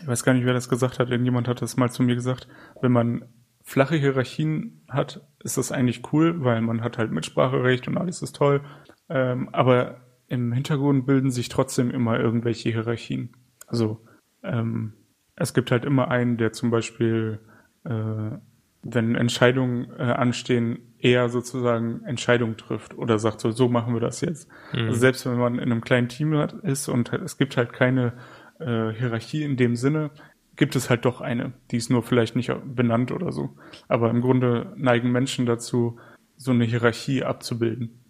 ich 0.00 0.06
weiß 0.06 0.24
gar 0.24 0.32
nicht, 0.32 0.46
wer 0.46 0.54
das 0.54 0.68
gesagt 0.68 0.98
hat, 0.98 1.10
irgendjemand 1.10 1.48
hat 1.48 1.62
das 1.62 1.76
mal 1.76 1.90
zu 1.90 2.02
mir 2.02 2.14
gesagt, 2.14 2.48
wenn 2.80 2.92
man 2.92 3.26
flache 3.62 3.96
Hierarchien 3.96 4.82
hat, 4.88 5.20
ist 5.42 5.58
das 5.58 5.72
eigentlich 5.72 6.12
cool, 6.12 6.44
weil 6.44 6.60
man 6.60 6.82
hat 6.82 6.98
halt 6.98 7.12
Mitspracherecht 7.12 7.88
und 7.88 7.98
alles 7.98 8.22
ist 8.22 8.36
toll. 8.36 8.62
Ähm, 9.08 9.48
aber 9.52 10.00
im 10.28 10.52
Hintergrund 10.52 11.06
bilden 11.06 11.30
sich 11.30 11.48
trotzdem 11.48 11.90
immer 11.90 12.18
irgendwelche 12.18 12.70
Hierarchien. 12.70 13.36
Also 13.66 14.00
ähm, 14.42 14.94
es 15.36 15.54
gibt 15.54 15.70
halt 15.70 15.84
immer 15.84 16.10
einen, 16.10 16.36
der 16.36 16.52
zum 16.52 16.70
Beispiel, 16.70 17.40
äh, 17.84 18.30
wenn 18.82 19.14
Entscheidungen 19.14 19.88
äh, 19.98 20.02
anstehen, 20.02 20.78
eher 20.98 21.28
sozusagen 21.28 22.02
Entscheidungen 22.04 22.56
trifft 22.56 22.96
oder 22.96 23.18
sagt 23.18 23.40
so, 23.40 23.50
so 23.50 23.68
machen 23.68 23.94
wir 23.94 24.00
das 24.00 24.20
jetzt. 24.20 24.48
Mhm. 24.72 24.86
Also 24.86 25.00
selbst 25.00 25.26
wenn 25.26 25.38
man 25.38 25.54
in 25.54 25.70
einem 25.70 25.82
kleinen 25.82 26.08
Team 26.08 26.32
ist 26.62 26.88
und 26.88 27.12
es 27.12 27.36
gibt 27.36 27.56
halt 27.56 27.72
keine 27.72 28.14
äh, 28.58 28.90
Hierarchie 28.92 29.42
in 29.42 29.56
dem 29.56 29.76
Sinne, 29.76 30.10
gibt 30.56 30.74
es 30.74 30.88
halt 30.88 31.04
doch 31.04 31.20
eine. 31.20 31.52
Die 31.70 31.76
ist 31.76 31.90
nur 31.90 32.02
vielleicht 32.02 32.34
nicht 32.34 32.50
benannt 32.64 33.12
oder 33.12 33.30
so. 33.30 33.56
Aber 33.88 34.10
im 34.10 34.22
Grunde 34.22 34.72
neigen 34.76 35.12
Menschen 35.12 35.46
dazu, 35.46 35.98
so 36.36 36.50
eine 36.50 36.64
Hierarchie 36.64 37.22
abzubilden. 37.22 38.00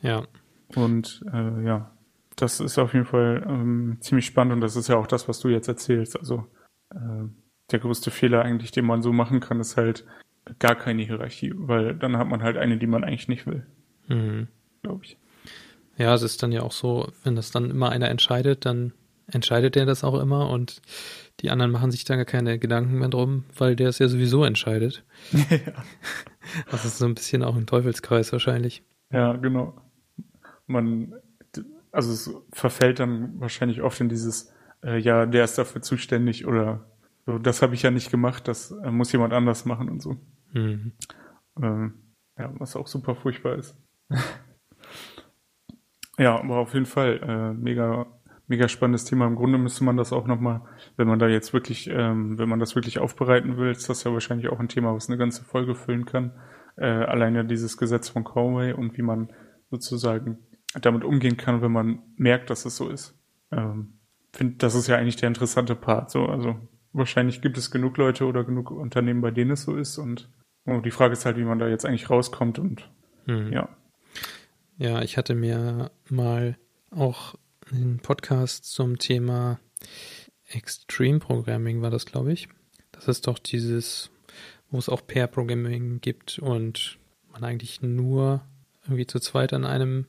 Ja. 0.00 0.26
Und 0.74 1.24
äh, 1.32 1.64
ja, 1.64 1.90
das 2.36 2.60
ist 2.60 2.78
auf 2.78 2.92
jeden 2.92 3.06
Fall 3.06 3.44
ähm, 3.46 3.98
ziemlich 4.00 4.26
spannend 4.26 4.54
und 4.54 4.60
das 4.60 4.76
ist 4.76 4.88
ja 4.88 4.96
auch 4.96 5.06
das, 5.06 5.28
was 5.28 5.40
du 5.40 5.48
jetzt 5.48 5.68
erzählst. 5.68 6.18
Also 6.18 6.46
äh, 6.94 7.28
der 7.70 7.78
größte 7.78 8.10
Fehler 8.10 8.42
eigentlich, 8.42 8.70
den 8.70 8.84
man 8.84 9.02
so 9.02 9.12
machen 9.12 9.40
kann, 9.40 9.60
ist 9.60 9.76
halt 9.76 10.04
gar 10.58 10.74
keine 10.74 11.02
Hierarchie, 11.02 11.52
weil 11.54 11.94
dann 11.94 12.16
hat 12.16 12.28
man 12.28 12.42
halt 12.42 12.56
eine, 12.56 12.78
die 12.78 12.86
man 12.86 13.04
eigentlich 13.04 13.28
nicht 13.28 13.46
will. 13.46 13.66
Mhm. 14.08 14.48
Glaube 14.82 15.04
ich. 15.04 15.18
Ja, 15.96 16.14
es 16.14 16.22
ist 16.22 16.42
dann 16.42 16.52
ja 16.52 16.62
auch 16.62 16.72
so, 16.72 17.10
wenn 17.24 17.34
das 17.34 17.50
dann 17.50 17.70
immer 17.70 17.90
einer 17.90 18.08
entscheidet, 18.08 18.64
dann 18.64 18.92
entscheidet 19.26 19.74
der 19.74 19.84
das 19.84 20.04
auch 20.04 20.18
immer 20.20 20.48
und 20.48 20.80
die 21.40 21.50
anderen 21.50 21.70
machen 21.70 21.90
sich 21.90 22.04
da 22.04 22.16
gar 22.16 22.24
keine 22.24 22.58
Gedanken 22.58 22.98
mehr 22.98 23.08
drum, 23.08 23.44
weil 23.56 23.76
der 23.76 23.88
es 23.88 23.98
ja 23.98 24.08
sowieso 24.08 24.44
entscheidet. 24.44 25.04
ja. 25.32 25.58
Das 26.70 26.86
ist 26.86 26.96
so 26.96 27.04
ein 27.04 27.14
bisschen 27.14 27.42
auch 27.42 27.56
ein 27.56 27.66
Teufelskreis 27.66 28.32
wahrscheinlich. 28.32 28.82
Ja, 29.12 29.34
genau. 29.34 29.74
Man 30.68 31.12
also 31.92 32.12
es 32.12 32.34
verfällt 32.52 33.00
dann 33.00 33.40
wahrscheinlich 33.40 33.82
oft 33.82 34.00
in 34.00 34.08
dieses, 34.08 34.52
äh, 34.84 34.98
ja, 34.98 35.26
der 35.26 35.44
ist 35.44 35.58
dafür 35.58 35.82
zuständig 35.82 36.46
oder 36.46 36.86
so, 37.26 37.38
das 37.38 37.62
habe 37.62 37.74
ich 37.74 37.82
ja 37.82 37.90
nicht 37.90 38.10
gemacht, 38.10 38.48
das 38.48 38.70
äh, 38.70 38.90
muss 38.90 39.12
jemand 39.12 39.32
anders 39.32 39.64
machen 39.64 39.88
und 39.88 40.00
so. 40.00 40.16
Mhm. 40.52 40.92
Ähm, 41.60 41.94
ja, 42.38 42.52
was 42.58 42.76
auch 42.76 42.86
super 42.86 43.14
furchtbar 43.14 43.56
ist. 43.56 43.76
ja, 46.18 46.38
aber 46.38 46.58
auf 46.58 46.72
jeden 46.72 46.86
Fall 46.86 47.20
äh, 47.22 47.52
mega, 47.52 48.06
mega 48.46 48.68
spannendes 48.68 49.04
Thema. 49.04 49.26
Im 49.26 49.36
Grunde 49.36 49.58
müsste 49.58 49.84
man 49.84 49.96
das 49.96 50.12
auch 50.12 50.26
nochmal, 50.26 50.62
wenn 50.96 51.08
man 51.08 51.18
da 51.18 51.26
jetzt 51.26 51.52
wirklich, 51.52 51.90
ähm, 51.90 52.38
wenn 52.38 52.48
man 52.48 52.60
das 52.60 52.76
wirklich 52.76 52.98
aufbereiten 52.98 53.56
will, 53.56 53.70
ist 53.70 53.88
das 53.88 54.04
ja 54.04 54.12
wahrscheinlich 54.12 54.48
auch 54.48 54.60
ein 54.60 54.68
Thema, 54.68 54.94
was 54.94 55.08
eine 55.08 55.18
ganze 55.18 55.44
Folge 55.44 55.74
füllen 55.74 56.06
kann. 56.06 56.32
Äh, 56.76 56.86
alleine 56.86 57.44
dieses 57.44 57.76
Gesetz 57.76 58.08
von 58.08 58.24
Conway 58.24 58.72
und 58.72 58.96
wie 58.96 59.02
man 59.02 59.32
sozusagen 59.70 60.38
damit 60.74 61.04
umgehen 61.04 61.36
kann, 61.36 61.62
wenn 61.62 61.72
man 61.72 62.02
merkt, 62.16 62.50
dass 62.50 62.64
es 62.64 62.76
so 62.76 62.88
ist. 62.88 63.18
Ähm, 63.50 63.98
finde, 64.32 64.56
das 64.58 64.74
ist 64.74 64.86
ja 64.88 64.96
eigentlich 64.96 65.16
der 65.16 65.28
interessante 65.28 65.74
Part. 65.74 66.10
So, 66.10 66.26
also 66.26 66.56
wahrscheinlich 66.92 67.40
gibt 67.40 67.58
es 67.58 67.70
genug 67.70 67.96
Leute 67.96 68.26
oder 68.26 68.44
genug 68.44 68.70
Unternehmen, 68.70 69.20
bei 69.20 69.30
denen 69.30 69.52
es 69.52 69.62
so 69.62 69.76
ist. 69.76 69.98
Und 69.98 70.30
oh, 70.66 70.80
die 70.80 70.90
Frage 70.90 71.12
ist 71.12 71.24
halt, 71.24 71.36
wie 71.36 71.44
man 71.44 71.58
da 71.58 71.68
jetzt 71.68 71.84
eigentlich 71.84 72.10
rauskommt 72.10 72.58
und 72.58 72.90
hm. 73.26 73.52
ja. 73.52 73.68
Ja, 74.76 75.02
ich 75.02 75.16
hatte 75.16 75.34
mir 75.34 75.90
mal 76.08 76.56
auch 76.90 77.34
einen 77.70 77.98
Podcast 77.98 78.64
zum 78.64 78.98
Thema 78.98 79.58
Extreme 80.46 81.18
Programming 81.18 81.82
war 81.82 81.90
das, 81.90 82.06
glaube 82.06 82.32
ich. 82.32 82.48
Das 82.92 83.08
ist 83.08 83.26
doch 83.26 83.38
dieses, 83.38 84.10
wo 84.70 84.78
es 84.78 84.88
auch 84.88 85.06
Pair 85.06 85.26
Programming 85.26 86.00
gibt 86.00 86.38
und 86.38 86.98
man 87.30 87.44
eigentlich 87.44 87.82
nur 87.82 88.42
irgendwie 88.84 89.06
zu 89.06 89.20
zweit 89.20 89.52
an 89.52 89.64
einem 89.64 90.06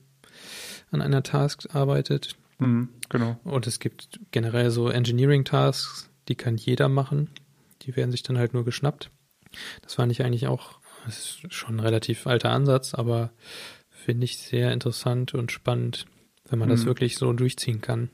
an 0.90 1.02
einer 1.02 1.22
Task 1.22 1.74
arbeitet. 1.74 2.36
Mhm, 2.58 2.88
genau. 3.08 3.38
Und 3.44 3.66
es 3.66 3.78
gibt 3.78 4.20
generell 4.30 4.70
so 4.70 4.88
Engineering-Tasks, 4.88 6.10
die 6.28 6.34
kann 6.34 6.56
jeder 6.56 6.88
machen. 6.88 7.30
Die 7.82 7.96
werden 7.96 8.10
sich 8.10 8.22
dann 8.22 8.38
halt 8.38 8.54
nur 8.54 8.64
geschnappt. 8.64 9.10
Das 9.82 9.94
fand 9.94 10.12
ich 10.12 10.22
eigentlich 10.22 10.46
auch, 10.46 10.80
das 11.04 11.18
ist 11.42 11.54
schon 11.54 11.76
ein 11.76 11.80
relativ 11.80 12.26
alter 12.26 12.50
Ansatz, 12.50 12.94
aber 12.94 13.32
finde 13.88 14.24
ich 14.24 14.38
sehr 14.38 14.72
interessant 14.72 15.34
und 15.34 15.52
spannend. 15.52 16.06
wenn 16.48 16.58
man 16.58 16.68
mhm. 16.68 16.72
das 16.72 16.84
wirklich 16.84 17.16
so 17.16 17.32
durchziehen 17.32 17.80
kann. 17.80 18.10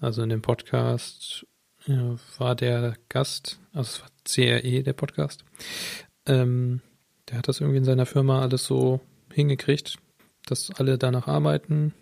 Also 0.00 0.22
in 0.22 0.30
dem 0.30 0.42
Podcast 0.42 1.46
ja, 1.86 2.16
war 2.38 2.54
der 2.54 2.96
Gast, 3.08 3.60
also 3.72 3.88
es 3.88 4.00
war 4.00 4.08
CRE, 4.24 4.82
der 4.82 4.92
Podcast, 4.92 5.44
ähm, 6.26 6.80
der 7.28 7.38
hat 7.38 7.48
das 7.48 7.60
irgendwie 7.60 7.78
in 7.78 7.84
seiner 7.84 8.06
Firma 8.06 8.40
alles 8.40 8.64
so 8.64 9.00
hingekriegt, 9.32 9.96
dass 10.46 10.70
alle 10.70 10.98
danach 10.98 11.28
arbeiten 11.28 11.94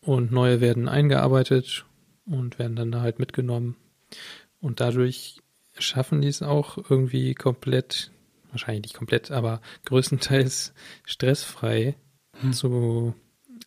und 0.00 0.32
neue 0.32 0.60
werden 0.60 0.88
eingearbeitet 0.88 1.84
und 2.24 2.58
werden 2.58 2.76
dann 2.76 3.00
halt 3.00 3.18
mitgenommen. 3.18 3.76
Und 4.60 4.80
dadurch 4.80 5.42
schaffen 5.78 6.20
die 6.20 6.28
es 6.28 6.42
auch 6.42 6.78
irgendwie 6.90 7.34
komplett, 7.34 8.10
wahrscheinlich 8.50 8.82
nicht 8.82 8.94
komplett, 8.94 9.30
aber 9.30 9.60
größtenteils 9.84 10.72
stressfrei 11.04 11.96
hm. 12.40 12.52
zu 12.52 13.14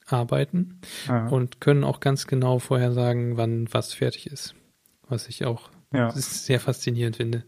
arbeiten 0.05 0.79
ja. 1.07 1.27
und 1.27 1.61
können 1.61 1.83
auch 1.83 1.99
ganz 1.99 2.27
genau 2.27 2.59
vorhersagen, 2.59 3.37
wann 3.37 3.71
was 3.71 3.93
fertig 3.93 4.27
ist. 4.27 4.55
Was 5.07 5.27
ich 5.27 5.45
auch 5.45 5.69
ja. 5.93 6.11
sehr 6.11 6.59
faszinierend 6.59 7.17
finde. 7.17 7.43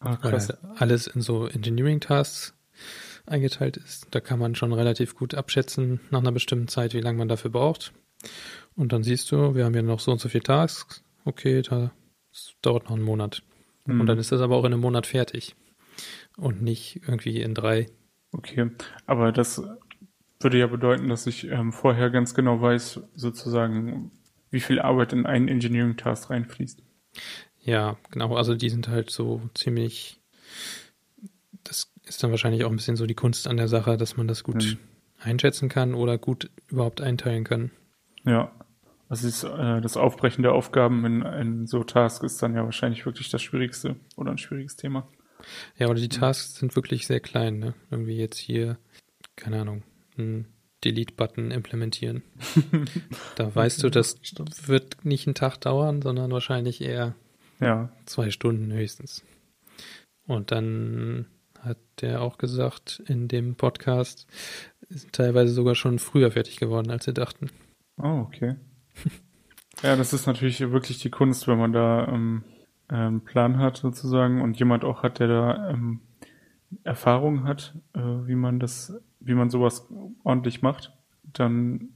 Ah, 0.00 0.18
weil 0.22 0.34
alles 0.76 1.06
in 1.06 1.22
so 1.22 1.46
Engineering-Tasks 1.46 2.54
eingeteilt 3.26 3.76
ist. 3.76 4.08
Da 4.10 4.20
kann 4.20 4.38
man 4.38 4.54
schon 4.54 4.72
relativ 4.72 5.14
gut 5.14 5.34
abschätzen 5.34 6.00
nach 6.10 6.20
einer 6.20 6.32
bestimmten 6.32 6.68
Zeit, 6.68 6.94
wie 6.94 7.00
lange 7.00 7.18
man 7.18 7.28
dafür 7.28 7.50
braucht. 7.50 7.92
Und 8.76 8.92
dann 8.92 9.02
siehst 9.02 9.30
du, 9.30 9.54
wir 9.54 9.64
haben 9.64 9.74
ja 9.74 9.82
noch 9.82 10.00
so 10.00 10.12
und 10.12 10.20
so 10.20 10.28
viele 10.28 10.44
Tasks. 10.44 11.04
Okay, 11.24 11.62
da, 11.62 11.92
das 12.30 12.54
dauert 12.62 12.84
noch 12.84 12.96
einen 12.96 13.04
Monat. 13.04 13.42
Mhm. 13.86 14.00
Und 14.00 14.06
dann 14.06 14.18
ist 14.18 14.32
das 14.32 14.40
aber 14.40 14.56
auch 14.56 14.64
in 14.64 14.72
einem 14.72 14.82
Monat 14.82 15.06
fertig. 15.06 15.54
Und 16.36 16.62
nicht 16.62 17.00
irgendwie 17.06 17.40
in 17.40 17.54
drei. 17.54 17.86
Okay, 18.32 18.70
aber 19.06 19.30
das 19.30 19.62
würde 20.40 20.58
ja 20.58 20.66
bedeuten, 20.66 21.08
dass 21.08 21.26
ich 21.26 21.44
ähm, 21.44 21.72
vorher 21.72 22.10
ganz 22.10 22.34
genau 22.34 22.60
weiß, 22.60 23.00
sozusagen, 23.14 24.10
wie 24.50 24.60
viel 24.60 24.80
Arbeit 24.80 25.12
in 25.12 25.26
einen 25.26 25.48
Engineering-Task 25.48 26.30
reinfließt. 26.30 26.82
Ja, 27.60 27.96
genau. 28.10 28.34
Also 28.36 28.54
die 28.54 28.68
sind 28.68 28.88
halt 28.88 29.10
so 29.10 29.40
ziemlich. 29.54 30.20
Das 31.62 31.93
ist 32.06 32.22
dann 32.22 32.30
wahrscheinlich 32.30 32.64
auch 32.64 32.70
ein 32.70 32.76
bisschen 32.76 32.96
so 32.96 33.06
die 33.06 33.14
Kunst 33.14 33.48
an 33.48 33.56
der 33.56 33.68
Sache, 33.68 33.96
dass 33.96 34.16
man 34.16 34.28
das 34.28 34.44
gut 34.44 34.64
mhm. 34.64 34.78
einschätzen 35.18 35.68
kann 35.68 35.94
oder 35.94 36.18
gut 36.18 36.50
überhaupt 36.68 37.00
einteilen 37.00 37.44
kann. 37.44 37.70
Ja. 38.24 38.52
Das 39.08 39.22
ist 39.22 39.44
äh, 39.44 39.80
das 39.80 39.96
Aufbrechen 39.96 40.42
der 40.42 40.54
Aufgaben 40.54 41.04
in, 41.04 41.22
in 41.22 41.66
so 41.66 41.84
Tasks 41.84 42.24
ist 42.24 42.42
dann 42.42 42.54
ja 42.54 42.64
wahrscheinlich 42.64 43.04
wirklich 43.06 43.30
das 43.30 43.42
Schwierigste 43.42 43.96
oder 44.16 44.32
ein 44.32 44.38
schwieriges 44.38 44.76
Thema. 44.76 45.06
Ja, 45.76 45.88
oder 45.88 46.00
die 46.00 46.08
Tasks 46.08 46.56
sind 46.56 46.74
wirklich 46.74 47.06
sehr 47.06 47.20
klein, 47.20 47.58
ne? 47.58 47.74
Irgendwie 47.90 48.16
jetzt 48.16 48.38
hier, 48.38 48.78
keine 49.36 49.60
Ahnung, 49.60 49.82
einen 50.16 50.46
Delete-Button 50.84 51.50
implementieren. 51.50 52.22
da 53.36 53.54
weißt 53.54 53.82
du, 53.82 53.90
das 53.90 54.16
wird 54.66 55.04
nicht 55.04 55.26
einen 55.26 55.34
Tag 55.34 55.58
dauern, 55.58 56.02
sondern 56.02 56.30
wahrscheinlich 56.30 56.80
eher 56.80 57.14
ja. 57.60 57.90
zwei 58.06 58.30
Stunden 58.30 58.72
höchstens. 58.72 59.22
Und 60.26 60.50
dann 60.50 61.26
hat 61.64 61.78
der 62.00 62.22
auch 62.22 62.38
gesagt 62.38 63.02
in 63.06 63.28
dem 63.28 63.54
Podcast, 63.56 64.26
sind 64.88 65.12
teilweise 65.12 65.52
sogar 65.52 65.74
schon 65.74 65.98
früher 65.98 66.30
fertig 66.30 66.58
geworden, 66.58 66.90
als 66.90 67.04
sie 67.04 67.14
dachten. 67.14 67.50
Oh, 67.96 68.26
okay. 68.26 68.56
ja, 69.82 69.96
das 69.96 70.12
ist 70.12 70.26
natürlich 70.26 70.60
wirklich 70.60 70.98
die 70.98 71.10
Kunst, 71.10 71.48
wenn 71.48 71.58
man 71.58 71.72
da 71.72 72.08
ähm, 72.08 72.44
einen 72.88 73.22
Plan 73.22 73.58
hat 73.58 73.76
sozusagen 73.78 74.42
und 74.42 74.58
jemand 74.58 74.84
auch 74.84 75.02
hat, 75.02 75.18
der 75.18 75.28
da 75.28 75.70
ähm, 75.70 76.00
Erfahrung 76.82 77.44
hat, 77.44 77.74
äh, 77.94 78.00
wie 78.00 78.34
man 78.34 78.60
das 78.60 78.92
wie 79.24 79.34
man 79.34 79.50
sowas 79.50 79.88
ordentlich 80.22 80.62
macht, 80.62 80.92
dann 81.24 81.94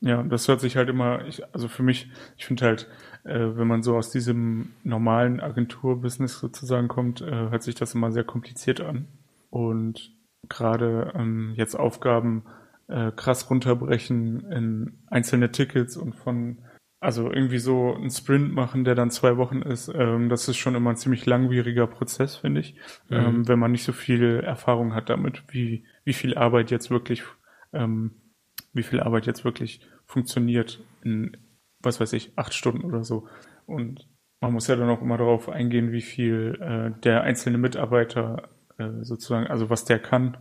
ja, 0.00 0.22
das 0.22 0.48
hört 0.48 0.60
sich 0.60 0.76
halt 0.76 0.88
immer, 0.88 1.26
ich, 1.26 1.42
also 1.54 1.68
für 1.68 1.82
mich, 1.82 2.10
ich 2.36 2.46
finde 2.46 2.64
halt, 2.64 2.88
äh, 3.24 3.56
wenn 3.56 3.68
man 3.68 3.82
so 3.82 3.96
aus 3.96 4.10
diesem 4.10 4.72
normalen 4.82 5.40
Agenturbusiness 5.40 6.38
sozusagen 6.38 6.88
kommt, 6.88 7.20
äh, 7.20 7.30
hört 7.30 7.62
sich 7.62 7.74
das 7.74 7.94
immer 7.94 8.12
sehr 8.12 8.24
kompliziert 8.24 8.80
an. 8.80 9.06
Und 9.50 10.12
gerade 10.48 11.12
ähm, 11.14 11.54
jetzt 11.56 11.74
Aufgaben 11.74 12.44
äh, 12.88 13.12
krass 13.12 13.48
runterbrechen 13.48 14.50
in 14.50 14.98
einzelne 15.06 15.52
Tickets 15.52 15.96
und 15.96 16.14
von, 16.14 16.58
also 17.00 17.30
irgendwie 17.30 17.58
so 17.58 17.94
einen 17.94 18.10
Sprint 18.10 18.52
machen, 18.52 18.84
der 18.84 18.94
dann 18.94 19.10
zwei 19.10 19.36
Wochen 19.36 19.62
ist, 19.62 19.90
ähm, 19.94 20.28
das 20.28 20.48
ist 20.48 20.56
schon 20.56 20.74
immer 20.74 20.90
ein 20.90 20.96
ziemlich 20.96 21.26
langwieriger 21.26 21.86
Prozess, 21.86 22.36
finde 22.36 22.60
ich, 22.60 22.74
mhm. 23.08 23.16
ähm, 23.16 23.48
wenn 23.48 23.58
man 23.58 23.72
nicht 23.72 23.84
so 23.84 23.92
viel 23.92 24.40
Erfahrung 24.40 24.94
hat 24.94 25.10
damit, 25.10 25.44
wie 25.48 25.84
wie 26.04 26.12
viel 26.12 26.34
Arbeit 26.36 26.70
jetzt 26.70 26.90
wirklich, 26.90 27.22
ähm, 27.72 28.12
wie 28.72 28.82
viel 28.82 29.00
Arbeit 29.00 29.26
jetzt 29.26 29.44
wirklich 29.44 29.80
funktioniert 30.06 30.82
in, 31.02 31.36
was 31.80 32.00
weiß 32.00 32.12
ich, 32.14 32.32
acht 32.36 32.54
Stunden 32.54 32.84
oder 32.84 33.04
so. 33.04 33.28
Und 33.66 34.08
man 34.40 34.52
muss 34.52 34.66
ja 34.66 34.76
dann 34.76 34.90
auch 34.90 35.02
immer 35.02 35.18
darauf 35.18 35.48
eingehen, 35.48 35.92
wie 35.92 36.02
viel 36.02 36.58
äh, 36.60 37.00
der 37.00 37.22
einzelne 37.22 37.58
Mitarbeiter 37.58 38.48
äh, 38.78 39.02
sozusagen, 39.02 39.46
also 39.46 39.70
was 39.70 39.84
der 39.84 39.98
kann. 39.98 40.36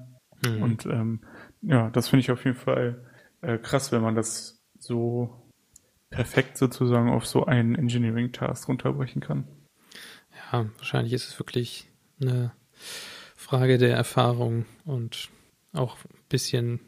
Mhm. 0.46 0.64
Und 0.64 0.86
ähm, 0.86 1.22
ja, 1.62 1.90
das 1.90 2.10
finde 2.10 2.22
ich 2.22 2.32
auf 2.32 2.44
jeden 2.46 2.58
Fall 2.58 3.06
äh, 3.42 3.58
krass, 3.58 3.92
wenn 3.92 4.02
man 4.02 4.16
das 4.16 4.64
so 4.80 5.48
perfekt 6.10 6.58
sozusagen 6.58 7.10
auf 7.10 7.26
so 7.26 7.46
einen 7.46 7.76
Engineering-Task 7.76 8.68
runterbrechen 8.68 9.22
kann. 9.22 9.48
Ja, 10.52 10.66
wahrscheinlich 10.78 11.14
ist 11.14 11.28
es 11.28 11.40
wirklich 11.40 11.90
eine 12.20 12.52
Frage 13.36 13.78
der 13.78 13.96
Erfahrung 13.96 14.66
und 14.86 15.30
auch 15.74 15.98
ein 16.06 16.20
bisschen 16.30 16.80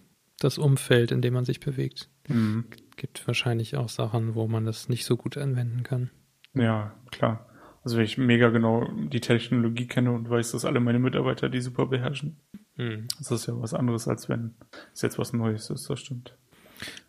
das 0.43 0.58
Umfeld, 0.58 1.12
in 1.12 1.21
dem 1.21 1.34
man 1.34 1.45
sich 1.45 1.60
bewegt. 1.60 2.10
Mhm. 2.27 2.65
Gibt 2.95 3.25
wahrscheinlich 3.27 3.75
auch 3.75 3.89
Sachen, 3.89 4.36
wo 4.36 4.47
man 4.47 4.65
das 4.65 4.89
nicht 4.89 5.06
so 5.06 5.17
gut 5.17 5.38
anwenden 5.38 5.84
kann. 5.84 6.12
Ja, 6.53 6.93
klar. 7.12 7.47
Also 7.84 7.97
wenn 7.97 8.06
ich 8.06 8.17
mega 8.17 8.49
genau 8.49 8.88
die 8.93 9.19
Technologie 9.19 9.88
kenne 9.88 10.12
und 10.12 10.29
weiß, 10.29 10.51
dass 10.51 10.63
alle 10.63 10.79
meine 10.79 10.99
Mitarbeiter 10.99 11.49
die 11.49 11.62
super 11.62 11.88
beherrschen. 11.88 12.38
Mhm. 12.77 13.08
Das 13.17 13.32
ist 13.32 13.47
ja 13.47 13.60
was 13.60 13.73
anderes, 13.73 14.08
als 14.08 14.29
wenn 14.29 14.56
es 14.93 15.01
jetzt 15.01 15.19
was 15.19 15.34
Neues 15.34 15.69
ist, 15.69 15.89
das 15.89 15.99
stimmt. 15.99 16.38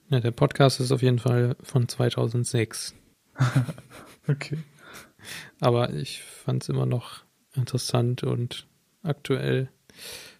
Ja, 0.08 0.20
der 0.20 0.32
Podcast 0.32 0.80
ist 0.80 0.92
auf 0.92 1.02
jeden 1.02 1.18
Fall 1.18 1.56
von 1.62 1.88
2006. 1.88 2.94
okay. 4.28 4.58
Aber 5.60 5.90
ich 5.90 6.22
fand 6.22 6.62
es 6.62 6.68
immer 6.68 6.86
noch 6.86 7.24
interessant 7.54 8.22
und 8.24 8.66
aktuell 9.02 9.68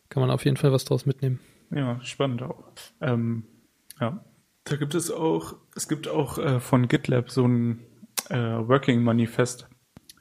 kann 0.09 0.21
man 0.21 0.31
auf 0.31 0.45
jeden 0.45 0.57
Fall 0.57 0.73
was 0.73 0.85
draus 0.85 1.07
mitnehmen. 1.07 1.41
Ja, 1.75 2.01
spannend 2.03 2.43
auch. 2.43 2.63
Ähm, 3.01 3.45
ja. 4.01 4.25
Da 4.65 4.77
gibt 4.77 4.95
es 4.95 5.11
auch, 5.11 5.57
es 5.77 5.89
gibt 5.89 6.09
auch 6.09 6.39
äh, 6.39 6.61
von 6.61 6.89
GitLab 6.89 7.31
so 7.31 7.47
ein 7.47 7.81
äh, 8.31 8.37
Working 8.37 9.03
Manifest. 9.03 9.69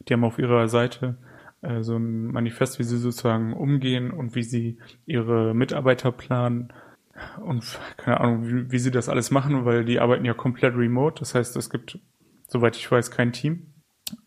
Die 0.08 0.14
haben 0.14 0.26
auf 0.26 0.40
ihrer 0.40 0.68
Seite 0.68 1.18
äh, 1.62 1.82
so 1.82 1.96
ein 1.96 2.28
Manifest, 2.28 2.80
wie 2.80 2.84
sie 2.84 2.98
sozusagen 2.98 3.54
umgehen 3.54 4.12
und 4.12 4.36
wie 4.36 4.44
sie 4.44 4.80
ihre 5.06 5.54
Mitarbeiter 5.54 6.12
planen 6.12 6.74
und 7.42 7.80
keine 7.98 8.20
Ahnung, 8.20 8.48
wie, 8.48 8.72
wie 8.72 8.80
sie 8.80 8.92
das 8.92 9.08
alles 9.08 9.32
machen, 9.32 9.66
weil 9.66 9.86
die 9.86 10.00
arbeiten 10.00 10.26
ja 10.26 10.34
komplett 10.34 10.76
remote. 10.76 11.20
Das 11.20 11.36
heißt, 11.36 11.56
es 11.56 11.70
gibt, 11.70 12.00
soweit 12.48 12.76
ich 12.76 12.92
weiß, 12.92 13.12
kein 13.12 13.32
Team 13.32 13.74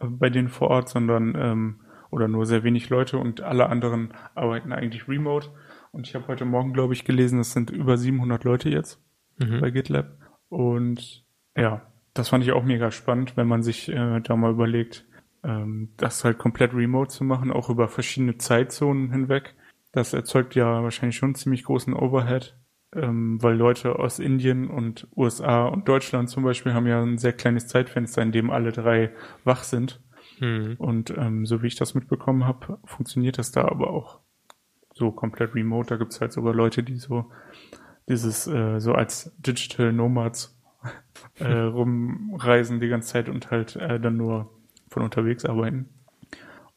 äh, 0.00 0.06
bei 0.06 0.30
denen 0.30 0.48
vor 0.48 0.68
Ort, 0.68 0.88
sondern 0.88 1.34
ähm, 1.36 1.80
oder 2.10 2.28
nur 2.28 2.46
sehr 2.46 2.62
wenig 2.62 2.88
Leute 2.88 3.18
und 3.18 3.42
alle 3.42 3.68
anderen 3.68 4.14
arbeiten 4.34 4.72
eigentlich 4.72 5.08
remote. 5.08 5.50
Und 5.96 6.06
ich 6.06 6.14
habe 6.14 6.28
heute 6.28 6.44
Morgen, 6.44 6.74
glaube 6.74 6.92
ich, 6.92 7.06
gelesen, 7.06 7.40
es 7.40 7.52
sind 7.52 7.70
über 7.70 7.96
700 7.96 8.44
Leute 8.44 8.68
jetzt 8.68 9.02
mhm. 9.38 9.62
bei 9.62 9.70
GitLab. 9.70 10.18
Und 10.50 11.24
ja, 11.56 11.90
das 12.12 12.28
fand 12.28 12.44
ich 12.44 12.52
auch 12.52 12.64
mega 12.64 12.90
spannend, 12.90 13.38
wenn 13.38 13.48
man 13.48 13.62
sich 13.62 13.88
äh, 13.88 14.20
da 14.20 14.36
mal 14.36 14.50
überlegt, 14.50 15.06
ähm, 15.42 15.94
das 15.96 16.22
halt 16.22 16.36
komplett 16.36 16.74
remote 16.74 17.08
zu 17.08 17.24
machen, 17.24 17.50
auch 17.50 17.70
über 17.70 17.88
verschiedene 17.88 18.36
Zeitzonen 18.36 19.10
hinweg. 19.10 19.54
Das 19.90 20.12
erzeugt 20.12 20.54
ja 20.54 20.82
wahrscheinlich 20.82 21.16
schon 21.16 21.34
ziemlich 21.34 21.64
großen 21.64 21.94
Overhead, 21.94 22.58
ähm, 22.94 23.42
weil 23.42 23.56
Leute 23.56 23.98
aus 23.98 24.18
Indien 24.18 24.68
und 24.68 25.08
USA 25.16 25.64
und 25.64 25.88
Deutschland 25.88 26.28
zum 26.28 26.44
Beispiel 26.44 26.74
haben 26.74 26.86
ja 26.86 27.02
ein 27.02 27.16
sehr 27.16 27.32
kleines 27.32 27.68
Zeitfenster, 27.68 28.20
in 28.20 28.32
dem 28.32 28.50
alle 28.50 28.70
drei 28.70 29.12
wach 29.44 29.64
sind. 29.64 30.04
Mhm. 30.40 30.74
Und 30.76 31.08
ähm, 31.16 31.46
so 31.46 31.62
wie 31.62 31.68
ich 31.68 31.76
das 31.76 31.94
mitbekommen 31.94 32.44
habe, 32.44 32.80
funktioniert 32.84 33.38
das 33.38 33.50
da 33.50 33.62
aber 33.62 33.88
auch 33.88 34.25
so 34.96 35.12
komplett 35.12 35.54
remote. 35.54 35.88
Da 35.88 35.96
gibt's 35.96 36.20
halt 36.20 36.32
sogar 36.32 36.54
Leute, 36.54 36.82
die 36.82 36.96
so 36.96 37.30
dieses 38.08 38.46
äh, 38.46 38.80
so 38.80 38.92
als 38.92 39.32
Digital 39.38 39.92
Nomads 39.92 40.58
äh, 41.38 41.52
rumreisen 41.52 42.80
die 42.80 42.88
ganze 42.88 43.08
Zeit 43.08 43.28
und 43.28 43.50
halt 43.50 43.76
äh, 43.76 44.00
dann 44.00 44.16
nur 44.16 44.50
von 44.88 45.02
unterwegs 45.02 45.44
arbeiten. 45.44 45.90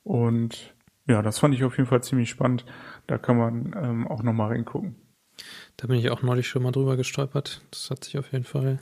Und 0.03 0.75
ja, 1.07 1.21
das 1.21 1.39
fand 1.39 1.55
ich 1.55 1.63
auf 1.63 1.77
jeden 1.77 1.89
Fall 1.89 2.03
ziemlich 2.03 2.29
spannend. 2.29 2.65
Da 3.07 3.17
kann 3.17 3.37
man 3.37 3.75
ähm, 3.81 4.07
auch 4.07 4.21
nochmal 4.21 4.49
reingucken. 4.49 4.95
Da 5.77 5.87
bin 5.87 5.97
ich 5.97 6.09
auch 6.09 6.21
neulich 6.21 6.47
schon 6.47 6.63
mal 6.63 6.71
drüber 6.71 6.97
gestolpert. 6.97 7.61
Das 7.71 7.89
hat 7.89 8.03
sich 8.03 8.17
auf 8.17 8.31
jeden 8.33 8.43
Fall 8.43 8.79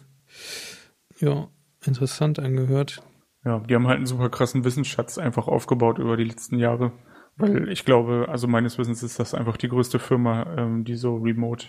ja 1.19 1.47
interessant 1.85 2.39
angehört. 2.39 3.03
Ja, 3.45 3.59
die 3.59 3.75
haben 3.75 3.87
halt 3.87 3.97
einen 3.97 4.07
super 4.07 4.29
krassen 4.29 4.63
Wissensschatz 4.63 5.17
einfach 5.17 5.47
aufgebaut 5.47 5.99
über 5.99 6.17
die 6.17 6.23
letzten 6.23 6.57
Jahre. 6.57 6.91
Weil 7.37 7.69
ich 7.69 7.85
glaube, 7.85 8.27
also 8.29 8.47
meines 8.47 8.77
Wissens 8.77 9.03
ist 9.03 9.19
das 9.19 9.33
einfach 9.33 9.57
die 9.57 9.69
größte 9.69 9.99
Firma, 9.99 10.55
ähm, 10.57 10.83
die 10.83 10.95
so 10.95 11.17
remote, 11.17 11.67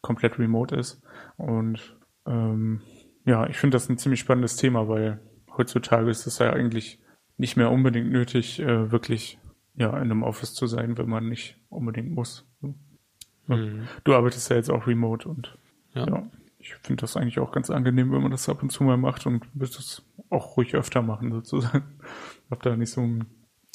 komplett 0.00 0.38
remote 0.38 0.74
ist. 0.74 1.02
Und 1.36 1.98
ähm, 2.26 2.80
ja, 3.24 3.46
ich 3.46 3.58
finde 3.58 3.76
das 3.76 3.88
ein 3.88 3.98
ziemlich 3.98 4.20
spannendes 4.20 4.56
Thema, 4.56 4.88
weil 4.88 5.20
heutzutage 5.56 6.10
ist 6.10 6.26
es 6.26 6.38
ja 6.38 6.52
eigentlich 6.52 6.98
nicht 7.36 7.56
mehr 7.56 7.70
unbedingt 7.70 8.10
nötig, 8.10 8.60
äh, 8.60 8.90
wirklich 8.90 9.38
ja 9.74 9.90
in 9.90 10.10
einem 10.10 10.22
Office 10.22 10.54
zu 10.54 10.66
sein, 10.66 10.98
wenn 10.98 11.08
man 11.08 11.28
nicht 11.28 11.58
unbedingt 11.68 12.10
muss. 12.10 12.46
Mhm. 12.60 13.88
Du 14.04 14.14
arbeitest 14.14 14.50
ja 14.50 14.56
jetzt 14.56 14.70
auch 14.70 14.86
remote 14.86 15.28
und 15.28 15.58
ja, 15.94 16.06
ja 16.06 16.30
ich 16.62 16.74
finde 16.76 17.00
das 17.00 17.16
eigentlich 17.16 17.40
auch 17.40 17.50
ganz 17.50 17.70
angenehm, 17.70 18.12
wenn 18.12 18.22
man 18.22 18.30
das 18.30 18.48
ab 18.48 18.62
und 18.62 18.70
zu 18.70 18.84
mal 18.84 18.96
macht 18.96 19.26
und 19.26 19.44
wird 19.52 19.76
das 19.76 20.02
auch 20.30 20.56
ruhig 20.56 20.74
öfter 20.74 21.02
machen 21.02 21.32
sozusagen. 21.32 21.98
Hab 22.50 22.62
da 22.62 22.76
nicht 22.76 22.92
so 22.92 23.00
ein, 23.00 23.26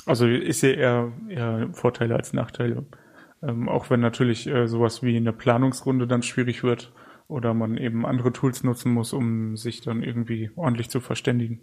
also 0.07 0.27
ich 0.27 0.57
sehe 0.57 0.73
eher, 0.73 1.11
eher 1.29 1.69
Vorteile 1.73 2.15
als 2.15 2.33
Nachteile. 2.33 2.85
Ähm, 3.43 3.69
auch 3.69 3.89
wenn 3.89 3.99
natürlich 3.99 4.47
äh, 4.47 4.67
sowas 4.67 5.03
wie 5.03 5.15
eine 5.15 5.33
Planungsrunde 5.33 6.07
dann 6.07 6.23
schwierig 6.23 6.63
wird 6.63 6.91
oder 7.27 7.53
man 7.53 7.77
eben 7.77 8.05
andere 8.05 8.33
Tools 8.33 8.63
nutzen 8.63 8.93
muss, 8.93 9.13
um 9.13 9.57
sich 9.57 9.81
dann 9.81 10.01
irgendwie 10.01 10.49
ordentlich 10.55 10.89
zu 10.89 11.01
verständigen. 11.01 11.59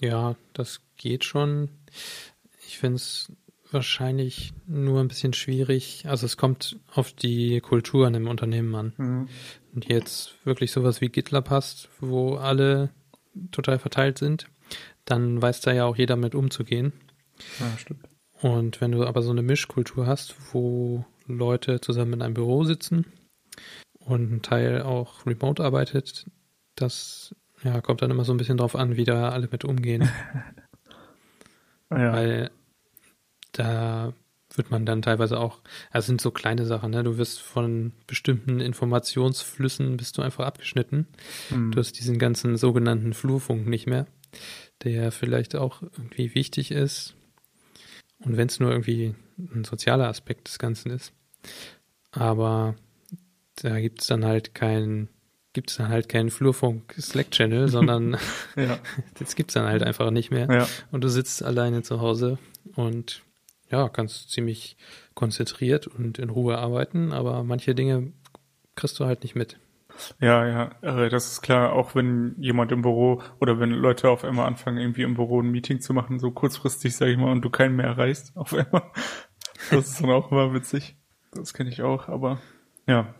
Ja, 0.00 0.36
das 0.52 0.80
geht 0.96 1.24
schon. 1.24 1.68
Ich 2.66 2.78
finde 2.78 2.96
es 2.96 3.32
wahrscheinlich 3.70 4.52
nur 4.66 5.00
ein 5.00 5.08
bisschen 5.08 5.32
schwierig. 5.32 6.04
Also 6.06 6.26
es 6.26 6.36
kommt 6.36 6.78
auf 6.94 7.12
die 7.12 7.60
Kultur 7.60 8.06
in 8.06 8.14
dem 8.14 8.28
Unternehmen 8.28 8.74
an. 8.74 8.92
Mhm. 8.96 9.28
Und 9.74 9.88
jetzt 9.88 10.34
wirklich 10.44 10.72
sowas 10.72 11.00
wie 11.00 11.08
GitLab 11.08 11.50
hast, 11.50 11.88
wo 12.00 12.36
alle 12.36 12.90
total 13.52 13.78
verteilt 13.78 14.18
sind, 14.18 14.46
dann 15.04 15.40
weiß 15.40 15.60
da 15.60 15.72
ja 15.72 15.84
auch 15.84 15.96
jeder 15.96 16.16
mit 16.16 16.34
umzugehen. 16.34 16.92
Ja, 17.60 17.78
stimmt. 17.78 18.08
Und 18.40 18.80
wenn 18.80 18.92
du 18.92 19.04
aber 19.04 19.22
so 19.22 19.30
eine 19.30 19.42
Mischkultur 19.42 20.06
hast, 20.06 20.36
wo 20.52 21.04
Leute 21.26 21.80
zusammen 21.80 22.14
in 22.14 22.22
einem 22.22 22.34
Büro 22.34 22.64
sitzen 22.64 23.06
und 23.98 24.32
ein 24.32 24.42
Teil 24.42 24.82
auch 24.82 25.26
remote 25.26 25.62
arbeitet, 25.62 26.26
das 26.76 27.34
ja, 27.64 27.80
kommt 27.80 28.02
dann 28.02 28.10
immer 28.10 28.24
so 28.24 28.32
ein 28.32 28.36
bisschen 28.36 28.58
drauf 28.58 28.76
an, 28.76 28.96
wie 28.96 29.04
da 29.04 29.30
alle 29.30 29.48
mit 29.50 29.64
umgehen. 29.64 30.08
ja. 31.90 32.12
Weil 32.12 32.50
da 33.52 34.12
wird 34.54 34.70
man 34.70 34.86
dann 34.86 35.02
teilweise 35.02 35.38
auch, 35.38 35.60
also 35.90 36.06
sind 36.06 36.20
so 36.20 36.30
kleine 36.30 36.64
Sachen, 36.64 36.90
ne? 36.90 37.02
Du 37.02 37.18
wirst 37.18 37.40
von 37.40 37.92
bestimmten 38.06 38.60
Informationsflüssen 38.60 39.96
bist 39.96 40.16
du 40.16 40.22
einfach 40.22 40.46
abgeschnitten. 40.46 41.06
Mhm. 41.50 41.72
Du 41.72 41.78
hast 41.78 41.92
diesen 41.92 42.18
ganzen 42.18 42.56
sogenannten 42.56 43.12
Flurfunk 43.12 43.66
nicht 43.66 43.86
mehr, 43.86 44.06
der 44.84 45.12
vielleicht 45.12 45.54
auch 45.56 45.82
irgendwie 45.82 46.34
wichtig 46.34 46.70
ist. 46.70 47.14
Und 48.24 48.36
wenn 48.36 48.48
es 48.48 48.60
nur 48.60 48.70
irgendwie 48.70 49.14
ein 49.38 49.64
sozialer 49.64 50.08
Aspekt 50.08 50.48
des 50.48 50.58
Ganzen 50.58 50.90
ist. 50.90 51.12
Aber 52.10 52.74
da 53.56 53.80
gibt 53.80 54.00
es 54.00 54.06
dann 54.06 54.24
halt 54.24 54.54
keinen 54.54 55.08
gibt 55.54 55.70
es 55.70 55.76
dann 55.76 55.88
halt 55.88 56.08
keinen 56.08 56.30
Flurfunk 56.30 56.94
Slack 57.00 57.30
Channel, 57.30 57.68
sondern 57.68 58.16
ja. 58.54 58.78
das 59.18 59.34
gibt 59.34 59.50
es 59.50 59.54
dann 59.54 59.66
halt 59.66 59.82
einfach 59.82 60.10
nicht 60.10 60.30
mehr. 60.30 60.48
Ja. 60.48 60.68
Und 60.92 61.02
du 61.02 61.08
sitzt 61.08 61.42
alleine 61.42 61.82
zu 61.82 62.00
Hause 62.00 62.38
und 62.76 63.22
ja, 63.70 63.88
kannst 63.88 64.30
ziemlich 64.30 64.76
konzentriert 65.14 65.86
und 65.86 66.18
in 66.18 66.30
Ruhe 66.30 66.58
arbeiten, 66.58 67.12
aber 67.12 67.42
manche 67.42 67.74
Dinge 67.74 68.12
kriegst 68.76 68.98
du 69.00 69.04
halt 69.04 69.22
nicht 69.22 69.34
mit. 69.34 69.58
Ja, 70.20 70.46
ja, 70.46 70.70
äh, 70.82 71.08
das 71.08 71.32
ist 71.32 71.42
klar, 71.42 71.72
auch 71.72 71.94
wenn 71.94 72.34
jemand 72.38 72.72
im 72.72 72.82
Büro 72.82 73.22
oder 73.40 73.58
wenn 73.58 73.70
Leute 73.70 74.10
auf 74.10 74.24
einmal 74.24 74.46
anfangen, 74.46 74.78
irgendwie 74.78 75.02
im 75.02 75.14
Büro 75.14 75.40
ein 75.40 75.50
Meeting 75.50 75.80
zu 75.80 75.92
machen, 75.92 76.18
so 76.18 76.30
kurzfristig, 76.30 76.96
sag 76.96 77.08
ich 77.08 77.18
mal, 77.18 77.32
und 77.32 77.44
du 77.44 77.50
keinen 77.50 77.76
mehr 77.76 77.86
erreichst, 77.86 78.36
auf 78.36 78.54
einmal. 78.54 78.82
Das 79.72 79.88
ist 79.88 80.00
dann 80.00 80.10
auch 80.10 80.30
immer 80.30 80.54
witzig. 80.54 80.96
Das 81.32 81.52
kenne 81.52 81.68
ich 81.68 81.82
auch, 81.82 82.08
aber 82.08 82.40
ja, 82.86 83.12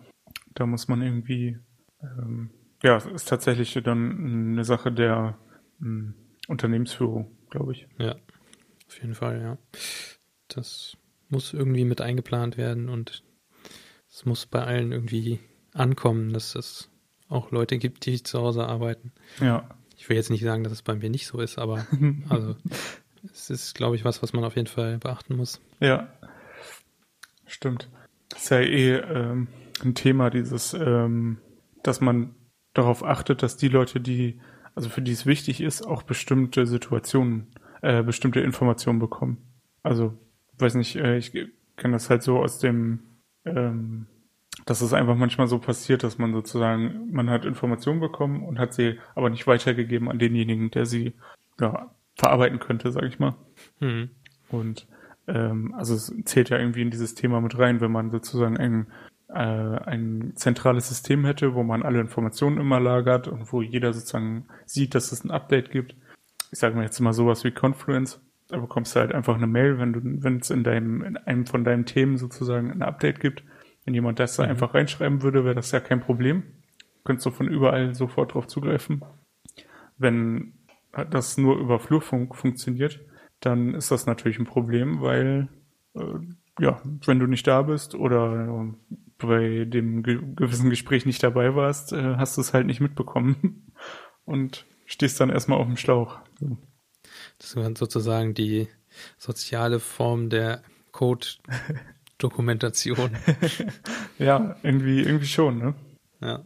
da 0.55 0.67
muss 0.67 0.87
man 0.87 1.03
irgendwie, 1.03 1.59
ähm, 2.01 2.51
ja, 2.83 2.97
ist 2.97 3.29
tatsächlich 3.29 3.75
dann 3.83 4.53
eine 4.53 4.65
Sache 4.65 4.93
der 4.93 5.37
ähm, 5.83 6.15
Unternehmensführung, 6.47 7.37
glaube 7.51 7.73
ich. 7.73 7.89
Ja, 7.99 8.15
auf 8.87 9.03
jeden 9.03 9.17
Fall, 9.17 9.43
ja. 9.43 9.59
Das 10.47 10.97
muss 11.29 11.53
irgendwie 11.53 11.85
mit 11.85 12.01
eingeplant 12.01 12.57
werden 12.57 12.89
und 12.89 13.25
es 14.09 14.25
muss 14.25 14.47
bei 14.47 14.63
allen 14.63 14.93
irgendwie 14.93 15.41
ankommen, 15.75 16.33
dass 16.33 16.55
es 16.55 16.91
auch 17.29 17.51
Leute 17.51 17.79
gibt, 17.79 18.07
die 18.07 18.23
zu 18.23 18.39
Hause 18.39 18.67
arbeiten. 18.67 19.13
Ja. 19.41 19.69
Ich 19.97 20.09
will 20.09 20.17
jetzt 20.17 20.31
nicht 20.31 20.43
sagen, 20.43 20.65
dass 20.65 20.73
es 20.73 20.83
bei 20.83 20.95
mir 20.95 21.11
nicht 21.11 21.27
so 21.27 21.41
ist, 21.41 21.59
aber 21.59 21.87
also 22.29 22.57
es 23.33 23.51
ist, 23.51 23.75
glaube 23.75 23.97
ich, 23.97 24.05
was, 24.05 24.23
was 24.23 24.33
man 24.33 24.45
auf 24.45 24.57
jeden 24.57 24.69
Fall 24.69 24.99
beachten 24.99 25.37
muss. 25.37 25.61
Ja, 25.81 26.09
stimmt. 27.47 27.89
Das 28.29 28.45
ist 28.45 28.51
ja 28.51 28.61
eh 28.61 28.97
ähm, 28.97 29.49
ein 29.83 29.95
Thema, 29.95 30.31
dieses, 30.31 30.75
ähm, 30.75 31.39
dass 31.83 32.01
man 32.01 32.35
darauf 32.75 33.05
achtet, 33.05 33.43
dass 33.43 33.57
die 33.57 33.69
Leute, 33.69 34.01
die, 34.01 34.41
also 34.75 34.89
für 34.89 35.03
die 35.03 35.13
es 35.13 35.27
wichtig 35.27 35.61
ist, 35.61 35.83
auch 35.83 36.03
bestimmte 36.03 36.67
Situationen, 36.67 37.49
äh, 37.83 38.03
bestimmte 38.03 38.41
Informationen 38.41 38.99
bekommen. 38.99 39.39
Also 39.83 40.17
weiß 40.59 40.75
nicht, 40.75 40.97
äh, 40.97 41.17
ich 41.17 41.33
kenne 41.33 41.95
das 41.95 42.11
halt 42.11 42.23
so 42.23 42.39
aus 42.39 42.59
dem, 42.59 43.01
ähm, 43.45 44.07
dass 44.69 44.81
es 44.81 44.93
einfach 44.93 45.17
manchmal 45.17 45.47
so 45.47 45.59
passiert, 45.59 46.03
dass 46.03 46.19
man 46.19 46.33
sozusagen, 46.33 47.09
man 47.11 47.31
hat 47.31 47.45
Informationen 47.45 48.01
bekommen 48.01 48.43
und 48.45 48.59
hat 48.59 48.75
sie 48.75 48.99
aber 49.15 49.31
nicht 49.31 49.47
weitergegeben 49.47 50.11
an 50.11 50.19
denjenigen, 50.19 50.71
der 50.71 50.87
sie 50.87 51.15
ja, 51.61 51.91
verarbeiten 52.17 52.59
könnte, 52.59 52.93
sag 52.93 53.05
ich 53.05 53.19
mal. 53.19 53.35
Mhm. 53.81 54.11
Und 54.51 54.87
ähm, 55.27 55.75
also 55.75 55.95
es 55.95 56.13
zählt 56.25 56.51
ja 56.51 56.59
irgendwie 56.59 56.83
in 56.83 56.91
dieses 56.91 57.15
Thema 57.15 57.41
mit 57.41 57.59
rein, 57.59 57.81
wenn 57.81 57.93
man 57.93 58.11
sozusagen 58.11 58.57
ein, 58.57 58.87
äh, 59.29 59.35
ein 59.35 60.33
zentrales 60.35 60.89
System 60.89 61.25
hätte, 61.25 61.55
wo 61.55 61.63
man 61.63 61.83
alle 61.83 62.01
Informationen 62.01 62.59
immer 62.59 62.81
lagert 62.81 63.29
und 63.29 63.53
wo 63.53 63.63
jeder 63.63 63.93
sozusagen 63.93 64.49
sieht, 64.67 64.95
dass 64.95 65.13
es 65.13 65.25
ein 65.25 65.31
Update 65.31 65.71
gibt. 65.71 65.97
Ich 66.51 66.59
sage 66.59 66.77
mal 66.77 66.85
jetzt 66.85 67.01
mal 67.01 67.13
sowas 67.13 67.45
wie 67.45 67.51
Confluence 67.51 68.21
da 68.49 68.57
bekommst 68.57 68.97
du 68.97 69.01
halt 69.01 69.15
einfach 69.15 69.37
eine 69.37 69.47
Mail, 69.47 69.79
wenn 69.79 69.93
du, 69.93 70.01
wenn 70.03 70.39
es 70.39 70.51
in 70.51 70.65
deinem, 70.65 71.03
in 71.03 71.17
einem 71.19 71.47
von 71.47 71.65
deinen 71.65 71.85
Themen 71.85 72.17
sozusagen 72.17 72.73
ein 72.73 72.83
Update 72.83 73.21
gibt. 73.21 73.45
Wenn 73.89 73.95
jemand 73.95 74.19
das 74.19 74.37
da 74.37 74.43
mhm. 74.43 74.51
einfach 74.51 74.75
reinschreiben 74.75 75.23
würde, 75.23 75.47
wäre 75.47 75.55
das 75.55 75.71
ja 75.71 75.81
kein 75.81 76.01
Problem. 76.01 76.43
Könntest 77.05 77.25
du 77.25 77.31
von 77.31 77.49
überall 77.49 77.95
sofort 77.95 78.35
drauf 78.35 78.47
zugreifen. 78.47 79.03
Wenn 79.97 80.53
das 81.11 81.39
nur 81.39 81.59
über 81.59 81.81
Flurfunk 81.81 82.37
funktioniert, 82.37 83.01
dann 83.41 83.73
ist 83.73 83.91
das 83.91 84.05
natürlich 84.05 84.39
ein 84.39 84.45
Problem, 84.45 85.01
weil 85.01 85.49
äh, 85.95 86.03
ja, 86.61 86.83
wenn 87.07 87.19
du 87.19 87.27
nicht 87.27 87.47
da 87.47 87.63
bist 87.63 87.95
oder 87.95 88.75
bei 89.17 89.65
dem 89.65 90.03
ge 90.03 90.21
gewissen 90.37 90.69
Gespräch 90.69 91.07
nicht 91.07 91.23
dabei 91.23 91.55
warst, 91.55 91.95
äh, 91.95 92.17
hast 92.17 92.37
du 92.37 92.43
es 92.43 92.53
halt 92.53 92.67
nicht 92.67 92.83
mitbekommen 92.83 93.73
und 94.27 94.67
stehst 94.85 95.19
dann 95.19 95.31
erstmal 95.31 95.61
auf 95.61 95.67
dem 95.67 95.79
Schlauch. 95.79 96.19
So. 96.39 96.59
Das 97.39 97.55
ist 97.55 97.79
sozusagen 97.79 98.35
die 98.35 98.69
soziale 99.17 99.81
Form 99.81 100.29
der 100.29 100.63
Code-Dokumentation. 102.19 103.11
ja, 104.19 104.57
irgendwie, 104.63 105.01
irgendwie 105.01 105.27
schon, 105.27 105.59
ne? 105.59 105.75
Ja. 106.21 106.45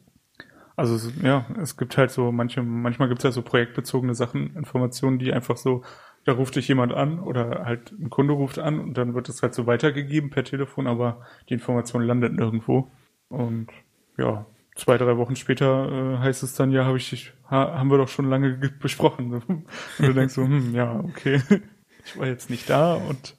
Also 0.77 1.11
ja, 1.23 1.47
es 1.61 1.77
gibt 1.77 1.97
halt 1.99 2.11
so 2.11 2.33
manche, 2.33 2.63
manchmal 2.63 3.09
gibt 3.09 3.21
es 3.21 3.25
halt 3.25 3.35
so 3.35 3.43
projektbezogene 3.43 4.15
Sachen, 4.15 4.57
Informationen, 4.57 5.19
die 5.19 5.33
einfach 5.33 5.57
so, 5.57 5.83
da 6.25 6.33
ruft 6.33 6.57
dich 6.57 6.69
jemand 6.69 6.95
an 6.95 7.21
oder 7.21 7.65
halt 7.67 7.93
ein 7.93 8.09
Kunde 8.09 8.33
ruft 8.33 8.59
an 8.59 8.81
und 8.81 8.95
dann 8.95 9.15
wird 9.15 9.29
es 9.29 9.43
halt 9.43 9.55
so 9.55 9.67
weitergegeben 9.67 10.31
per 10.31 10.45
Telefon, 10.45 10.87
aber 10.87 11.27
die 11.49 11.55
Information 11.55 12.03
landet 12.03 12.33
nirgendwo. 12.33 12.91
Und 13.29 13.69
ja, 14.17 14.47
zwei, 14.75 14.97
drei 14.97 15.17
Wochen 15.19 15.37
später 15.37 16.15
äh, 16.15 16.19
heißt 16.19 16.43
es 16.43 16.55
dann, 16.55 16.71
ja, 16.71 16.87
hab 16.87 16.97
ich, 16.97 17.33
ha, 17.51 17.79
haben 17.79 17.91
wir 17.91 17.99
doch 17.99 18.09
schon 18.09 18.31
lange 18.31 18.55
besprochen. 18.81 19.43
Und 19.43 19.67
du 19.99 20.13
denkst 20.15 20.35
so, 20.35 20.43
hm, 20.43 20.75
ja, 20.75 21.01
okay, 21.01 21.43
ich 22.05 22.19
war 22.19 22.27
jetzt 22.27 22.51
nicht 22.51 22.69
da 22.71 22.95
und 22.95 23.37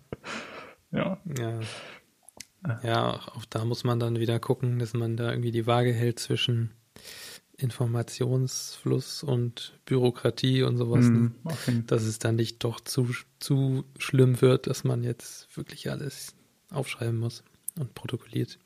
ja. 0.92 1.18
Ja. 1.38 1.60
Ja, 2.84 3.20
auch 3.36 3.46
da 3.46 3.66
muss 3.66 3.84
man 3.84 4.00
dann 4.00 4.20
wieder 4.20 4.40
gucken, 4.40 4.80
dass 4.80 4.94
man 4.94 5.18
da 5.18 5.32
irgendwie 5.32 5.52
die 5.52 5.68
Waage 5.68 5.92
hält 5.92 6.20
zwischen 6.20 6.72
Informationsfluss 7.58 9.24
und 9.24 9.80
Bürokratie 9.86 10.64
und 10.64 10.78
sowas. 10.78 11.06
Mm, 11.06 11.28
okay. 11.44 11.84
Dass 11.88 12.04
es 12.04 12.20
dann 12.20 12.36
nicht 12.36 12.64
doch 12.64 12.80
zu, 12.80 13.10
zu 13.40 13.84
schlimm 13.98 14.42
wird, 14.42 14.68
dass 14.68 14.84
man 14.84 15.04
jetzt 15.04 15.56
wirklich 15.56 15.92
alles 15.92 16.36
aufschreiben 16.72 17.20
muss 17.20 17.44
und 17.78 17.94
protokolliert. 17.94 18.60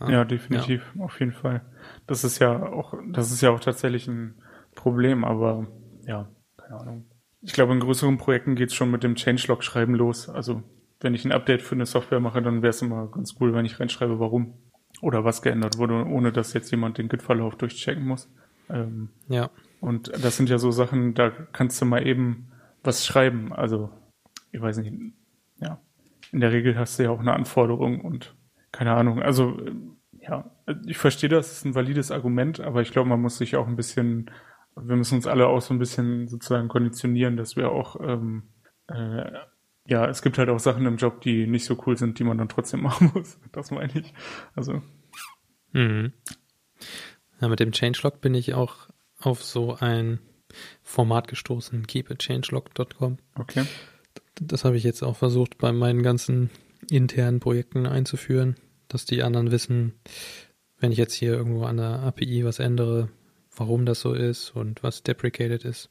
Ja, 0.00 0.10
ja 0.10 0.24
definitiv, 0.24 0.82
ja. 0.94 1.04
auf 1.04 1.18
jeden 1.20 1.32
Fall. 1.32 1.62
Das 2.06 2.24
ist 2.24 2.40
ja 2.40 2.62
auch, 2.62 2.94
das 3.08 3.30
ist 3.30 3.40
ja 3.40 3.50
auch 3.50 3.60
tatsächlich 3.60 4.06
ein 4.08 4.34
Problem, 4.74 5.24
aber 5.24 5.66
ja, 6.06 6.28
keine 6.56 6.80
Ahnung. 6.80 7.04
Ich 7.42 7.52
glaube, 7.52 7.72
in 7.74 7.80
größeren 7.80 8.18
Projekten 8.18 8.54
geht 8.54 8.70
es 8.70 8.74
schon 8.74 8.90
mit 8.90 9.02
dem 9.02 9.16
Changelog-Schreiben 9.16 9.94
los. 9.94 10.28
Also 10.28 10.62
wenn 11.00 11.14
ich 11.14 11.24
ein 11.24 11.32
Update 11.32 11.62
für 11.62 11.74
eine 11.74 11.86
Software 11.86 12.20
mache, 12.20 12.42
dann 12.42 12.62
wäre 12.62 12.70
es 12.70 12.82
immer 12.82 13.08
ganz 13.08 13.34
cool, 13.40 13.54
wenn 13.54 13.66
ich 13.66 13.78
reinschreibe, 13.78 14.20
warum 14.20 14.54
oder 15.00 15.24
was 15.24 15.42
geändert 15.42 15.76
wurde, 15.78 16.06
ohne 16.06 16.32
dass 16.32 16.52
jetzt 16.52 16.70
jemand 16.70 16.98
den 16.98 17.08
Git-Verlauf 17.08 17.56
durchchecken 17.56 18.06
muss. 18.06 18.32
Ähm, 18.70 19.10
ja. 19.28 19.50
Und 19.80 20.08
das 20.24 20.36
sind 20.36 20.48
ja 20.48 20.58
so 20.58 20.70
Sachen, 20.70 21.14
da 21.14 21.30
kannst 21.30 21.80
du 21.80 21.84
mal 21.84 22.06
eben 22.06 22.48
was 22.82 23.04
schreiben. 23.04 23.52
Also, 23.52 23.90
ich 24.52 24.60
weiß 24.60 24.78
nicht, 24.78 24.92
ja. 25.60 25.80
In 26.32 26.40
der 26.40 26.52
Regel 26.52 26.78
hast 26.78 26.98
du 26.98 27.04
ja 27.04 27.10
auch 27.10 27.20
eine 27.20 27.34
Anforderung 27.34 28.00
und 28.00 28.34
keine 28.72 28.94
Ahnung. 28.94 29.22
Also 29.22 29.56
ja, 30.20 30.50
ich 30.86 30.96
verstehe 30.96 31.28
das, 31.28 31.52
ist 31.52 31.64
ein 31.64 31.74
valides 31.74 32.10
Argument, 32.10 32.60
aber 32.60 32.80
ich 32.80 32.90
glaube, 32.90 33.08
man 33.08 33.20
muss 33.20 33.38
sich 33.38 33.56
auch 33.56 33.66
ein 33.66 33.76
bisschen, 33.76 34.30
wir 34.74 34.96
müssen 34.96 35.16
uns 35.16 35.26
alle 35.26 35.46
auch 35.46 35.60
so 35.60 35.74
ein 35.74 35.78
bisschen 35.78 36.28
sozusagen 36.28 36.68
konditionieren, 36.68 37.36
dass 37.36 37.56
wir 37.56 37.70
auch, 37.70 37.96
ähm, 38.00 38.44
äh, 38.88 39.30
ja, 39.86 40.08
es 40.08 40.22
gibt 40.22 40.38
halt 40.38 40.48
auch 40.48 40.58
Sachen 40.58 40.86
im 40.86 40.96
Job, 40.96 41.20
die 41.20 41.46
nicht 41.46 41.64
so 41.64 41.80
cool 41.86 41.96
sind, 41.96 42.18
die 42.18 42.24
man 42.24 42.38
dann 42.38 42.48
trotzdem 42.48 42.82
machen 42.82 43.12
muss. 43.14 43.38
Das 43.52 43.70
meine 43.70 43.92
ich. 43.98 44.12
Also. 44.54 44.82
Mhm. 45.72 46.12
Ja, 47.40 47.48
mit 47.48 47.60
dem 47.60 47.72
Changelog 47.72 48.20
bin 48.20 48.34
ich 48.34 48.54
auch 48.54 48.88
auf 49.18 49.42
so 49.42 49.76
ein 49.78 50.20
Format 50.82 51.28
gestoßen, 51.28 51.86
keepachangelog.com. 51.86 53.18
Okay. 53.34 53.64
Das 54.36 54.64
habe 54.64 54.76
ich 54.76 54.84
jetzt 54.84 55.02
auch 55.02 55.16
versucht, 55.16 55.58
bei 55.58 55.72
meinen 55.72 56.02
ganzen 56.02 56.50
internen 56.90 57.40
Projekten 57.40 57.86
einzuführen, 57.86 58.56
dass 58.88 59.04
die 59.04 59.22
anderen 59.22 59.50
wissen, 59.50 59.94
wenn 60.78 60.92
ich 60.92 60.98
jetzt 60.98 61.14
hier 61.14 61.32
irgendwo 61.32 61.64
an 61.64 61.76
der 61.76 62.00
API 62.00 62.44
was 62.44 62.58
ändere, 62.58 63.08
warum 63.56 63.86
das 63.86 64.00
so 64.00 64.12
ist 64.12 64.50
und 64.50 64.82
was 64.82 65.02
deprecated 65.02 65.64
ist. 65.64 65.90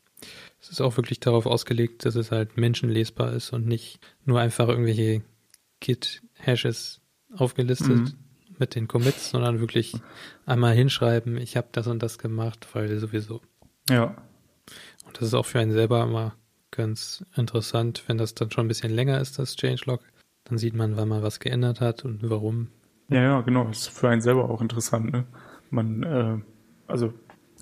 Es 0.62 0.70
ist 0.70 0.82
auch 0.82 0.98
wirklich 0.98 1.20
darauf 1.20 1.46
ausgelegt, 1.46 2.06
dass 2.06 2.16
es 2.16 2.32
halt 2.32 2.58
menschenlesbar 2.58 3.34
ist 3.34 3.52
und 3.52 3.68
nicht 3.68 4.00
nur 4.26 4.40
einfach 4.40 4.70
irgendwelche 4.70 5.22
Git-Hashes 5.80 7.02
aufgelistet 7.36 7.90
mhm. 7.90 8.14
mit 8.58 8.76
den 8.76 8.88
Commits, 8.88 9.30
sondern 9.32 9.60
wirklich 9.60 9.94
einmal 10.46 10.74
hinschreiben, 10.74 11.38
ich 11.38 11.58
habe 11.58 11.68
das 11.72 11.88
und 11.88 12.02
das 12.02 12.18
gemacht, 12.18 12.68
weil 12.74 12.98
sowieso. 12.98 13.42
Ja. 13.90 14.16
Und 15.06 15.18
das 15.18 15.30
ist 15.30 15.34
auch 15.34 15.46
für 15.46 15.60
einen 15.60 15.74
selber 15.74 16.04
immer 16.04 16.36
ganz 16.72 17.26
interessant, 17.36 18.04
wenn 18.08 18.18
das 18.18 18.34
dann 18.34 18.52
schon 18.52 18.66
ein 18.66 18.70
bisschen 18.70 18.94
länger 18.94 19.20
ist, 19.20 19.38
das 19.40 19.56
Changelog. 19.56 20.02
Dann 20.46 20.58
sieht 20.58 20.74
man, 20.74 20.98
wann 20.98 21.08
man 21.08 21.24
was 21.24 21.40
geändert 21.40 21.82
hat 21.82 22.04
und 22.04 22.30
warum. 22.30 22.70
Ja, 23.10 23.22
ja, 23.22 23.42
genau. 23.42 23.66
Das 23.66 23.82
ist 23.82 23.90
für 23.90 24.10
einen 24.10 24.22
selber 24.22 24.50
auch 24.50 24.62
interessant. 24.62 25.12
Ne? 25.12 25.26
Man, 25.70 26.04
äh, 26.04 26.38
also 26.88 27.14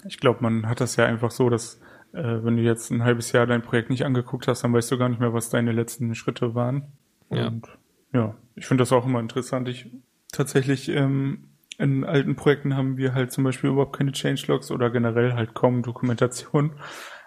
ich 0.07 0.19
glaube, 0.19 0.41
man 0.41 0.67
hat 0.67 0.81
das 0.81 0.95
ja 0.95 1.05
einfach 1.05 1.31
so, 1.31 1.49
dass 1.49 1.79
wenn 2.13 2.57
du 2.57 2.63
jetzt 2.63 2.91
ein 2.91 3.03
halbes 3.03 3.31
Jahr 3.31 3.47
dein 3.47 3.61
Projekt 3.61 3.89
nicht 3.89 4.05
angeguckt 4.05 4.47
hast, 4.47 4.63
dann 4.63 4.73
weißt 4.73 4.91
du 4.91 4.97
gar 4.97 5.09
nicht 5.09 5.19
mehr, 5.19 5.33
was 5.33 5.49
deine 5.49 5.71
letzten 5.71 6.13
Schritte 6.15 6.55
waren. 6.55 6.91
Und 7.29 7.67
ja, 8.13 8.19
ja 8.19 8.35
ich 8.55 8.65
finde 8.65 8.81
das 8.81 8.91
auch 8.91 9.05
immer 9.05 9.19
interessant. 9.19 9.67
Ich 9.67 9.89
tatsächlich 10.31 10.89
ähm, 10.89 11.45
in 11.77 12.03
alten 12.03 12.35
Projekten 12.35 12.75
haben 12.75 12.97
wir 12.97 13.13
halt 13.13 13.31
zum 13.31 13.43
Beispiel 13.43 13.69
überhaupt 13.69 13.97
keine 13.97 14.11
Changelogs 14.11 14.71
oder 14.71 14.89
generell 14.89 15.33
halt 15.33 15.53
kaum 15.53 15.83
Dokumentation. 15.83 16.73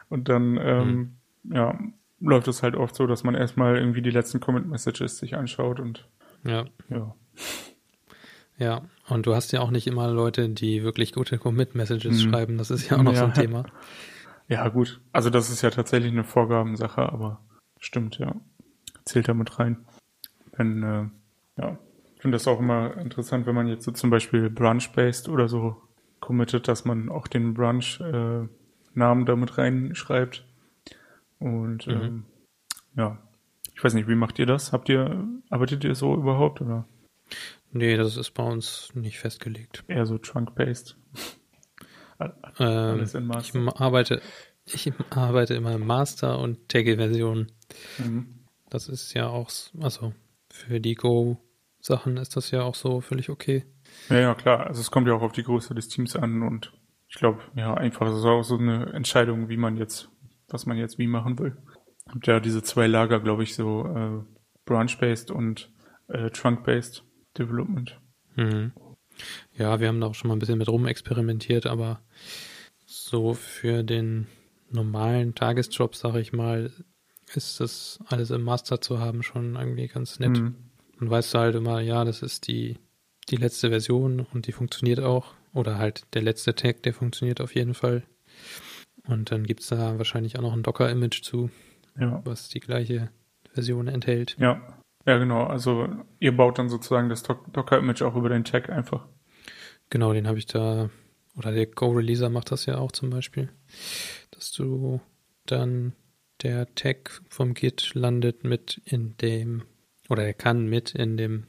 Und 0.09 0.29
dann 0.29 0.59
ähm, 0.63 1.17
mhm. 1.43 1.55
ja, 1.55 1.79
läuft 2.21 2.49
es 2.49 2.63
halt 2.63 2.77
oft 2.77 2.95
so, 2.95 3.07
dass 3.07 3.25
man 3.25 3.35
erstmal 3.35 3.77
irgendwie 3.77 4.03
die 4.03 4.11
letzten 4.11 4.41
Comment-Messages 4.41 5.19
sich 5.19 5.35
anschaut 5.37 5.81
und 5.81 6.09
ja. 6.45 6.67
ja. 6.89 7.15
Ja, 8.57 8.83
und 9.09 9.27
du 9.27 9.35
hast 9.35 9.53
ja 9.53 9.61
auch 9.61 9.73
nicht 9.73 9.87
immer 9.89 10.09
Leute, 10.09 10.49
die 10.49 10.85
wirklich 10.85 11.13
gute 11.13 11.39
Commit-Messages 11.39 12.25
mhm. 12.25 12.31
schreiben. 12.31 12.59
Das 12.59 12.71
ist 12.71 12.89
ja 12.89 12.99
auch 12.99 13.03
noch 13.03 13.15
ja. 13.15 13.19
so 13.19 13.25
ein 13.25 13.35
Thema. 13.35 13.65
Ja, 14.49 14.69
gut. 14.69 15.01
Also 15.13 15.31
das 15.31 15.51
ist 15.51 15.63
ja 15.63 15.71
tatsächlich 15.71 16.13
eine 16.13 16.25
Vorgabensache, 16.25 17.01
aber 17.01 17.41
stimmt, 17.79 18.19
ja. 18.19 18.35
Zählt 19.05 19.29
damit 19.29 19.59
rein. 19.59 19.85
Wenn, 20.57 20.83
äh, 20.83 21.09
ja, 21.61 21.79
ich 22.15 22.23
finde 22.23 22.37
das 22.37 22.49
auch 22.49 22.61
immer 22.61 22.97
interessant, 22.97 23.47
wenn 23.47 23.55
man 23.55 23.67
jetzt 23.67 23.85
so 23.85 23.93
zum 23.93 24.11
Beispiel 24.11 24.51
Brunch-based 24.51 25.29
oder 25.29 25.49
so 25.49 25.77
committet, 26.21 26.69
dass 26.69 26.85
man 26.85 27.09
auch 27.11 27.27
den 27.27 27.55
Brunch-Namen 27.55 29.23
äh, 29.23 29.27
damit 29.27 29.59
reinschreibt. 29.59 30.47
Und 31.39 31.87
mhm. 31.87 31.93
ähm, 31.93 32.25
ja, 32.97 33.19
ich 33.75 33.83
weiß 33.83 33.95
nicht, 33.95 34.09
wie 34.09 34.15
macht 34.15 34.39
ihr 34.39 34.47
das? 34.47 34.73
Habt 34.73 34.89
ihr, 34.89 35.27
arbeitet 35.51 35.85
ihr 35.85 35.95
so 35.95 36.15
überhaupt 36.15 36.61
oder? 36.61 36.87
Nee, 37.73 37.97
das 37.97 38.17
ist 38.17 38.31
bei 38.31 38.45
uns 38.45 38.91
nicht 38.95 39.19
festgelegt. 39.19 39.85
Eher 39.89 40.07
so 40.07 40.17
Trunk-based. 40.19 40.97
Alles 42.19 43.15
in 43.15 43.27
Master. 43.27 43.59
Ich 43.61 43.81
arbeite, 43.81 44.23
ich 44.67 44.93
arbeite 45.11 45.55
immer 45.55 45.75
im 45.75 45.87
Master 45.87 46.39
und 46.39 46.69
Tagge-Version. 46.69 47.51
Mhm. 47.99 48.45
Das 48.71 48.89
ist 48.89 49.15
ja 49.15 49.29
auch, 49.29 49.51
also 49.81 50.13
für 50.51 50.81
die 50.81 50.95
Go-Sachen 50.95 52.17
ist 52.17 52.37
das 52.37 52.51
ja 52.51 52.63
auch 52.63 52.75
so 52.75 53.01
völlig 53.01 53.31
okay. 53.31 53.65
Ja, 54.09 54.19
ja, 54.19 54.35
klar. 54.35 54.67
Also 54.67 54.81
es 54.81 54.91
kommt 54.91 55.07
ja 55.07 55.15
auch 55.15 55.23
auf 55.23 55.33
die 55.33 55.43
Größe 55.43 55.75
des 55.75 55.89
Teams 55.89 56.17
an 56.17 56.43
und 56.43 56.73
ich 57.09 57.17
glaube, 57.17 57.43
ja, 57.55 57.75
einfach 57.75 58.09
ist 58.09 58.25
auch 58.25 58.43
so 58.43 58.59
eine 58.59 58.93
Entscheidung, 58.93 59.49
wie 59.49 59.57
man 59.57 59.77
jetzt, 59.77 60.09
was 60.49 60.67
man 60.67 60.77
jetzt 60.77 60.99
wie 60.99 61.07
machen 61.07 61.39
will. 61.39 61.57
Und 62.13 62.27
ja 62.27 62.41
diese 62.41 62.63
zwei 62.63 62.87
Lager, 62.87 63.21
glaube 63.21 63.45
ich, 63.45 63.55
so 63.55 63.87
äh, 63.87 64.23
Branch-based 64.65 65.31
und 65.31 65.73
äh, 66.09 66.31
Trunk-based 66.31 67.05
Development. 67.39 68.01
Mhm. 68.37 68.73
Ja, 69.57 69.81
wir 69.81 69.89
haben 69.89 70.01
da 70.01 70.09
auch 70.09 70.15
schon 70.15 70.29
mal 70.29 70.37
ein 70.37 70.41
bisschen 70.41 70.59
mit 70.59 70.69
rumexperimentiert, 70.69 71.67
aber 71.67 72.01
so 72.87 73.35
für 73.35 73.83
den 73.83 74.27
normalen 74.71 75.35
Tagesjob, 75.35 75.95
sag 75.95 76.17
ich 76.17 76.33
mal, 76.33 76.71
ist 77.35 77.61
das 77.61 77.99
alles 78.07 78.31
im 78.31 78.43
Master 78.43 78.81
zu 78.81 78.99
haben 78.99 79.23
schon 79.23 79.57
irgendwie 79.57 79.89
ganz 79.89 80.19
nett. 80.19 80.39
Mhm. 80.39 80.57
Und 81.01 81.11
weißt 81.11 81.35
du 81.35 81.39
halt 81.39 81.55
immer, 81.55 81.81
ja, 81.81 82.05
das 82.05 82.23
ist 82.23 82.47
die, 82.47 82.79
die 83.29 83.37
letzte 83.37 83.71
Version 83.71 84.27
und 84.33 84.47
die 84.47 84.53
funktioniert 84.53 85.01
auch. 85.01 85.35
Oder 85.53 85.79
halt 85.79 86.03
der 86.15 86.23
letzte 86.23 86.55
Tag, 86.55 86.83
der 86.83 86.95
funktioniert 86.95 87.41
auf 87.41 87.55
jeden 87.55 87.75
Fall. 87.75 88.03
Und 89.07 89.31
dann 89.31 89.45
gibt's 89.45 89.69
da 89.69 89.99
wahrscheinlich 89.99 90.37
auch 90.37 90.43
noch 90.43 90.53
ein 90.53 90.63
Docker-Image 90.63 91.23
zu, 91.23 91.51
ja. 91.99 92.21
was 92.25 92.49
die 92.49 92.61
gleiche 92.61 93.11
Version 93.53 93.87
enthält. 93.87 94.37
Ja, 94.39 94.77
ja, 95.07 95.19
genau. 95.19 95.45
Also 95.45 95.89
ihr 96.19 96.37
baut 96.37 96.59
dann 96.59 96.69
sozusagen 96.69 97.09
das 97.09 97.23
Docker-Image 97.23 98.03
auch 98.03 98.17
über 98.17 98.29
den 98.29 98.45
Tag 98.45 98.71
einfach. 98.71 99.07
Genau, 99.91 100.13
den 100.13 100.27
habe 100.27 100.39
ich 100.39 100.47
da, 100.47 100.91
oder 101.37 101.53
der 101.53 101.67
Go-Releaser 101.67 102.31
macht 102.31 102.51
das 102.51 102.67
ja 102.67 102.79
auch 102.79 102.93
zum 102.93 103.11
Beispiel, 103.11 103.51
dass 104.31 104.51
du 104.53 105.01
dann 105.47 105.95
der 106.43 106.75
Tag 106.75 107.21
vom 107.29 107.55
Git 107.55 107.95
landet 107.95 108.45
mit 108.45 108.81
in 108.85 109.17
dem, 109.19 109.65
oder 110.09 110.25
er 110.25 110.35
kann 110.35 110.67
mit 110.67 110.95
in 110.95 111.17
dem 111.17 111.47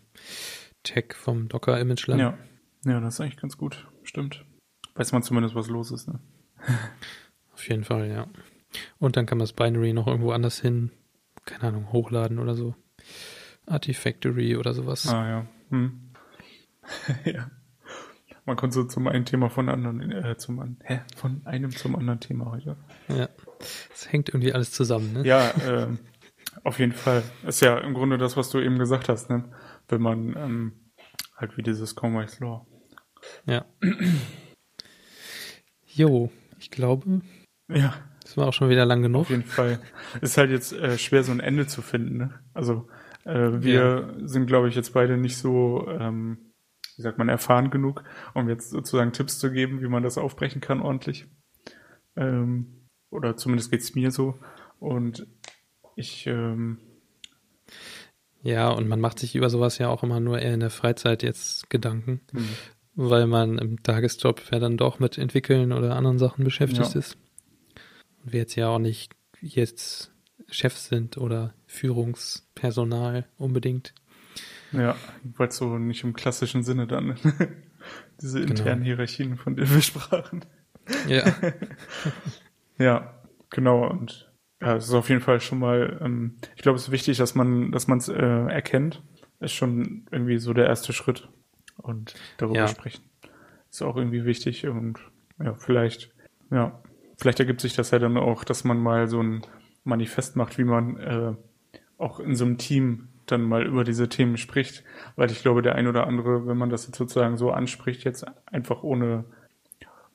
Tag 0.84 1.16
vom 1.16 1.48
Docker-Image 1.48 2.08
landen. 2.08 2.38
Ja. 2.86 2.92
ja, 2.92 3.00
das 3.00 3.16
ist 3.16 3.22
eigentlich 3.22 3.38
ganz 3.38 3.58
gut, 3.58 3.88
stimmt. 4.04 4.46
Weiß 4.96 5.12
man 5.12 5.24
zumindest, 5.24 5.56
was 5.56 5.68
los 5.68 5.92
ist, 5.92 6.08
ne? 6.08 6.20
Auf 7.54 7.68
jeden 7.70 7.84
Fall, 7.86 8.10
ja. 8.10 8.28
Und 9.00 9.16
dann 9.16 9.26
kann 9.26 9.38
man 9.38 9.44
das 9.44 9.54
Binary 9.54 9.94
noch 9.94 10.08
irgendwo 10.08 10.32
anders 10.32 10.60
hin, 10.60 10.92
keine 11.46 11.64
Ahnung, 11.64 11.92
hochladen 11.94 12.40
oder 12.40 12.56
so. 12.56 12.76
Artifactory 13.68 14.56
oder 14.58 14.74
sowas. 14.74 15.08
Ah 15.08 15.28
ja. 15.28 15.46
Hm. 15.70 16.12
ja. 17.26 17.50
Man 18.46 18.58
kommt 18.58 18.74
so 18.74 18.84
zum 18.84 19.08
einen 19.08 19.26
Thema 19.26 19.50
von 19.50 19.70
anderen, 19.70 20.12
äh, 20.12 20.38
zum 20.38 20.78
hä? 20.84 21.02
von 21.16 21.42
einem 21.46 21.72
zum 21.72 21.96
anderen 21.96 22.20
Thema 22.20 22.52
heute. 22.52 22.78
Ja. 23.08 23.28
Es 23.92 24.12
hängt 24.12 24.30
irgendwie 24.30 24.54
alles 24.54 24.72
zusammen, 24.72 25.14
ne? 25.14 25.26
Ja, 25.26 25.50
äh, 25.50 25.88
auf 26.64 26.78
jeden 26.78 26.92
Fall. 26.92 27.24
Ist 27.48 27.62
ja 27.62 27.80
im 27.80 27.96
Grunde 27.96 28.20
das, 28.20 28.38
was 28.38 28.52
du 28.52 28.60
eben 28.60 28.78
gesagt 28.78 29.10
hast, 29.10 29.32
ne? 29.32 29.46
Wenn 29.88 30.02
man 30.02 30.36
ähm, 30.38 30.74
halt 31.36 31.58
wie 31.58 31.64
dieses 31.64 31.96
Conway's 31.96 32.40
Law. 32.40 32.68
Ja. 33.48 33.66
jo, 35.88 36.32
ich 36.60 36.70
glaube. 36.70 37.22
Ja. 37.68 37.96
Das 38.22 38.38
war 38.38 38.48
auch 38.48 38.54
schon 38.54 38.70
wieder 38.70 38.86
lang 38.86 39.02
genug. 39.02 39.22
Auf 39.22 39.30
jeden 39.30 39.44
Fall. 39.44 39.80
Ist 40.22 40.38
halt 40.38 40.52
jetzt 40.52 40.74
äh, 40.74 40.98
schwer, 40.98 41.24
so 41.24 41.32
ein 41.32 41.40
Ende 41.40 41.68
zu 41.68 41.82
finden, 41.82 42.18
ne? 42.18 42.40
Also 42.54 42.88
äh, 43.26 43.62
wir 43.62 44.14
ja. 44.20 44.28
sind, 44.28 44.48
glaube 44.48 44.70
ich, 44.70 44.76
jetzt 44.76 44.94
beide 44.94 45.18
nicht 45.18 45.38
so, 45.38 45.88
ähm, 45.90 46.54
wie 46.96 47.02
sagt 47.02 47.18
man, 47.18 47.30
erfahren 47.30 47.70
genug, 47.70 48.04
um 48.34 48.48
jetzt 48.48 48.70
sozusagen 48.70 49.12
Tipps 49.12 49.40
zu 49.40 49.52
geben, 49.52 49.82
wie 49.82 49.88
man 49.88 50.04
das 50.04 50.18
aufbrechen 50.18 50.62
kann 50.62 50.82
ordentlich. 50.82 51.28
Ähm, 52.16 52.88
oder 53.10 53.36
zumindest 53.36 53.72
geht's 53.72 53.96
mir 53.96 54.12
so. 54.12 54.40
Und 54.80 55.28
ich 55.96 56.28
ähm, 56.28 56.80
ja, 58.46 58.70
und 58.70 58.88
man 58.88 59.02
macht 59.02 59.18
sich 59.18 59.36
über 59.36 59.50
sowas 59.50 59.80
ja 59.80 59.90
auch 59.90 60.04
immer 60.04 60.20
nur 60.20 60.40
eher 60.40 60.54
in 60.54 60.60
der 60.60 60.70
Freizeit 60.70 61.24
jetzt 61.24 61.68
Gedanken, 61.72 62.22
mhm. 62.32 62.50
weil 62.94 63.26
man 63.26 63.58
im 63.58 63.82
Tagesjob 63.82 64.40
ja 64.52 64.60
dann 64.60 64.78
doch 64.78 65.00
mit 65.00 65.18
Entwickeln 65.18 65.72
oder 65.72 65.96
anderen 65.96 66.20
Sachen 66.20 66.44
beschäftigt 66.44 66.94
ja. 66.94 67.00
ist. 67.00 67.18
Und 68.24 68.34
wir 68.34 68.42
jetzt 68.42 68.54
ja 68.54 68.68
auch 68.68 68.78
nicht 68.78 69.14
jetzt 69.42 70.12
Chefs 70.50 70.88
sind 70.88 71.18
oder 71.18 71.54
Führungspersonal 71.68 73.26
unbedingt. 73.38 73.94
Ja, 74.72 74.96
weil 75.24 75.52
so 75.52 75.78
nicht 75.78 76.04
im 76.04 76.14
klassischen 76.14 76.64
Sinne 76.64 76.88
dann. 76.88 77.16
Diese 78.22 78.40
genau. 78.40 78.52
internen 78.52 78.84
genau. 78.84 78.86
Hierarchien, 78.86 79.38
von 79.38 79.56
denen 79.56 79.74
wir 79.74 79.82
sprachen. 79.82 80.46
Ja. 81.08 81.24
ja, 82.78 83.24
genau. 83.50 83.88
Und 83.90 84.32
ja, 84.62 84.76
es 84.76 84.86
ist 84.86 84.94
auf 84.94 85.10
jeden 85.10 85.22
Fall 85.22 85.40
schon 85.40 85.60
mal, 85.60 86.00
ähm, 86.02 86.38
ich 86.56 86.62
glaube, 86.62 86.78
es 86.78 86.84
ist 86.84 86.92
wichtig, 86.92 87.18
dass 87.18 87.36
man, 87.36 87.72
dass 87.72 87.88
man 87.88 88.00
es 88.00 88.10
äh, 88.10 88.16
erkennt. 88.16 89.04
Ist 89.40 89.54
schon 89.54 90.08
irgendwie 90.12 90.38
so 90.38 90.54
der 90.54 90.66
erste 90.66 90.94
Schritt. 90.94 91.30
Und 91.78 92.16
darüber 92.38 92.60
ja. 92.60 92.68
sprechen. 92.68 93.04
Ist 93.70 93.82
auch 93.82 93.98
irgendwie 93.98 94.26
wichtig 94.26 94.66
und 94.66 94.98
ja, 95.44 95.54
vielleicht, 95.56 96.12
ja, 96.50 96.82
vielleicht 97.18 97.42
ergibt 97.42 97.60
sich 97.60 97.76
das 97.76 97.92
ja 97.92 98.00
dann 98.00 98.18
auch, 98.18 98.46
dass 98.46 98.64
man 98.64 98.80
mal 98.80 99.08
so 99.08 99.22
ein 99.22 99.42
Manifest 99.86 100.36
macht, 100.36 100.58
wie 100.58 100.64
man 100.64 100.98
äh, 100.98 101.34
auch 101.98 102.20
in 102.20 102.36
so 102.36 102.46
einem 102.46 102.58
Team 102.58 103.10
dann 103.26 103.42
mal 103.42 103.66
über 103.66 103.84
diese 103.84 104.10
Themen 104.10 104.38
spricht, 104.38 104.84
weil 105.16 105.32
ich 105.32 105.42
glaube, 105.42 105.62
der 105.62 105.76
ein 105.76 105.88
oder 105.88 106.06
andere, 106.08 106.46
wenn 106.48 106.58
man 106.58 106.70
das 106.70 106.86
jetzt 106.86 106.98
sozusagen 106.98 107.38
so 107.38 107.52
anspricht, 107.52 108.04
jetzt 108.04 108.26
einfach 108.46 108.84
ohne, 108.84 109.26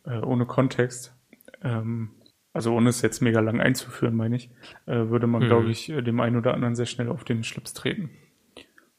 äh, 0.04 0.18
ohne 0.18 0.46
Kontext, 0.46 1.14
ähm, 1.62 2.10
also 2.52 2.74
ohne 2.74 2.90
es 2.90 3.02
jetzt 3.02 3.20
mega 3.20 3.40
lang 3.40 3.60
einzuführen, 3.60 4.14
meine 4.14 4.36
ich, 4.36 4.50
äh, 4.86 5.08
würde 5.08 5.26
man, 5.26 5.42
mhm. 5.42 5.46
glaube 5.46 5.70
ich, 5.70 5.88
äh, 5.88 6.02
dem 6.02 6.20
einen 6.20 6.36
oder 6.36 6.54
anderen 6.54 6.74
sehr 6.74 6.86
schnell 6.86 7.08
auf 7.08 7.24
den 7.24 7.44
Schlips 7.44 7.74
treten. 7.74 8.10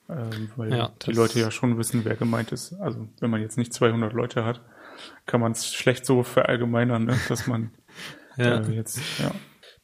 Ähm, 0.10 0.50
weil 0.58 0.74
ja, 0.74 0.92
die 1.06 1.14
Leute 1.14 1.40
ja 1.40 1.52
schon 1.52 1.78
wissen, 1.78 2.04
wer 2.04 2.16
gemeint 2.16 2.52
ist. 2.52 2.74
Also 2.74 3.08
wenn 3.20 3.30
man 3.30 3.42
jetzt 3.42 3.58
nicht 3.58 3.74
200 3.74 4.12
Leute 4.12 4.44
hat, 4.44 4.62
kann 5.26 5.40
man 5.40 5.54
es 5.54 5.74
schlecht 5.74 6.06
so 6.06 6.24
verallgemeinern, 6.24 7.06
ne? 7.06 7.18
dass 7.30 7.48
man 7.48 7.72
ja. 8.38 8.60
Äh, 8.60 8.72
jetzt, 8.72 9.00
ja, 9.20 9.32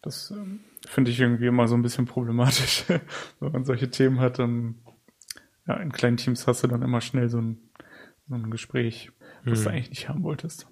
das 0.01 0.31
ähm, 0.31 0.61
finde 0.87 1.11
ich 1.11 1.19
irgendwie 1.19 1.47
immer 1.47 1.67
so 1.67 1.75
ein 1.75 1.81
bisschen 1.81 2.05
problematisch. 2.05 2.85
wenn 3.39 3.51
man 3.51 3.65
solche 3.65 3.89
Themen 3.89 4.19
hat, 4.19 4.39
dann, 4.39 4.75
ja, 5.67 5.75
in 5.77 5.91
kleinen 5.91 6.17
Teams 6.17 6.47
hast 6.47 6.63
du 6.63 6.67
dann 6.67 6.81
immer 6.81 7.01
schnell 7.01 7.29
so 7.29 7.39
ein, 7.39 7.57
so 8.27 8.35
ein 8.35 8.49
Gespräch, 8.49 9.11
was 9.43 9.59
hm. 9.59 9.63
du 9.63 9.69
eigentlich 9.71 9.89
nicht 9.89 10.09
haben 10.09 10.23
wolltest. 10.23 10.67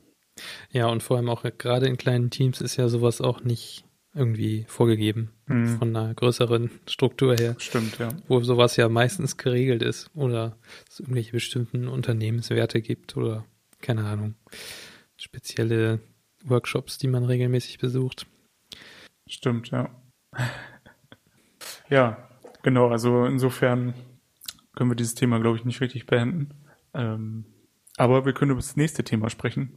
Ja, 0.72 0.88
und 0.88 1.04
vor 1.04 1.18
allem 1.18 1.30
auch 1.30 1.44
gerade 1.58 1.88
in 1.88 1.98
kleinen 1.98 2.30
Teams 2.30 2.62
ist 2.62 2.76
ja 2.76 2.88
sowas 2.90 3.22
auch 3.22 3.44
nicht 3.44 3.86
irgendwie 4.14 4.66
vorgegeben 4.68 5.32
mhm. 5.46 5.78
von 5.78 5.96
einer 5.96 6.14
größeren 6.14 6.72
Struktur 6.88 7.36
her. 7.36 7.56
Stimmt, 7.58 8.00
ja. 8.00 8.10
Wo 8.28 8.40
sowas 8.42 8.78
ja 8.78 8.88
meistens 8.88 9.38
geregelt 9.38 9.82
ist 9.82 10.10
oder 10.14 10.58
es 10.90 11.02
irgendwelche 11.02 11.34
bestimmten 11.34 11.88
Unternehmenswerte 11.88 12.82
gibt 12.82 13.18
oder 13.18 13.46
keine 13.82 14.06
Ahnung, 14.06 14.36
spezielle 15.18 16.00
Workshops, 16.44 16.98
die 16.98 17.08
man 17.08 17.26
regelmäßig 17.26 17.78
besucht. 17.78 18.26
Stimmt, 19.28 19.72
ja. 19.72 19.90
Ja, 21.90 22.18
genau, 22.64 22.90
also 22.90 23.26
insofern 23.26 23.94
können 24.76 24.92
wir 24.92 24.96
dieses 24.96 25.16
Thema, 25.16 25.40
glaube 25.40 25.58
ich, 25.58 25.66
nicht 25.66 25.82
richtig 25.82 26.06
beenden. 26.06 26.50
Ähm, 26.94 27.46
aber 27.98 28.26
wir 28.26 28.34
können 28.34 28.52
über 28.52 28.60
das 28.60 28.76
nächste 28.76 29.04
Thema 29.04 29.30
sprechen. 29.30 29.72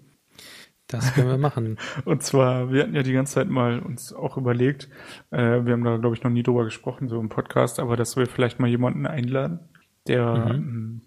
Das 0.89 1.15
können 1.15 1.29
wir 1.29 1.39
machen. 1.39 1.79
Und 2.05 2.23
zwar, 2.23 2.73
wir 2.73 2.83
hatten 2.83 2.95
ja 2.95 3.03
die 3.03 3.13
ganze 3.13 3.35
Zeit 3.35 3.49
mal 3.49 3.79
uns 3.81 4.13
auch 4.13 4.37
überlegt, 4.37 4.89
äh, 5.31 5.65
wir 5.65 5.75
haben 5.75 5.85
da, 5.85 5.99
glaube 5.99 6.17
ich, 6.17 6.23
noch 6.23 6.31
nie 6.31 6.43
drüber 6.43 6.65
gesprochen, 6.65 7.09
so 7.09 7.21
im 7.21 7.29
Podcast, 7.29 7.79
aber 7.79 7.97
dass 7.97 8.17
wir 8.17 8.27
vielleicht 8.27 8.59
mal 8.59 8.69
jemanden 8.69 9.07
einladen, 9.07 9.61
der 10.07 10.35
mhm. 10.35 10.51
ähm, 10.51 11.03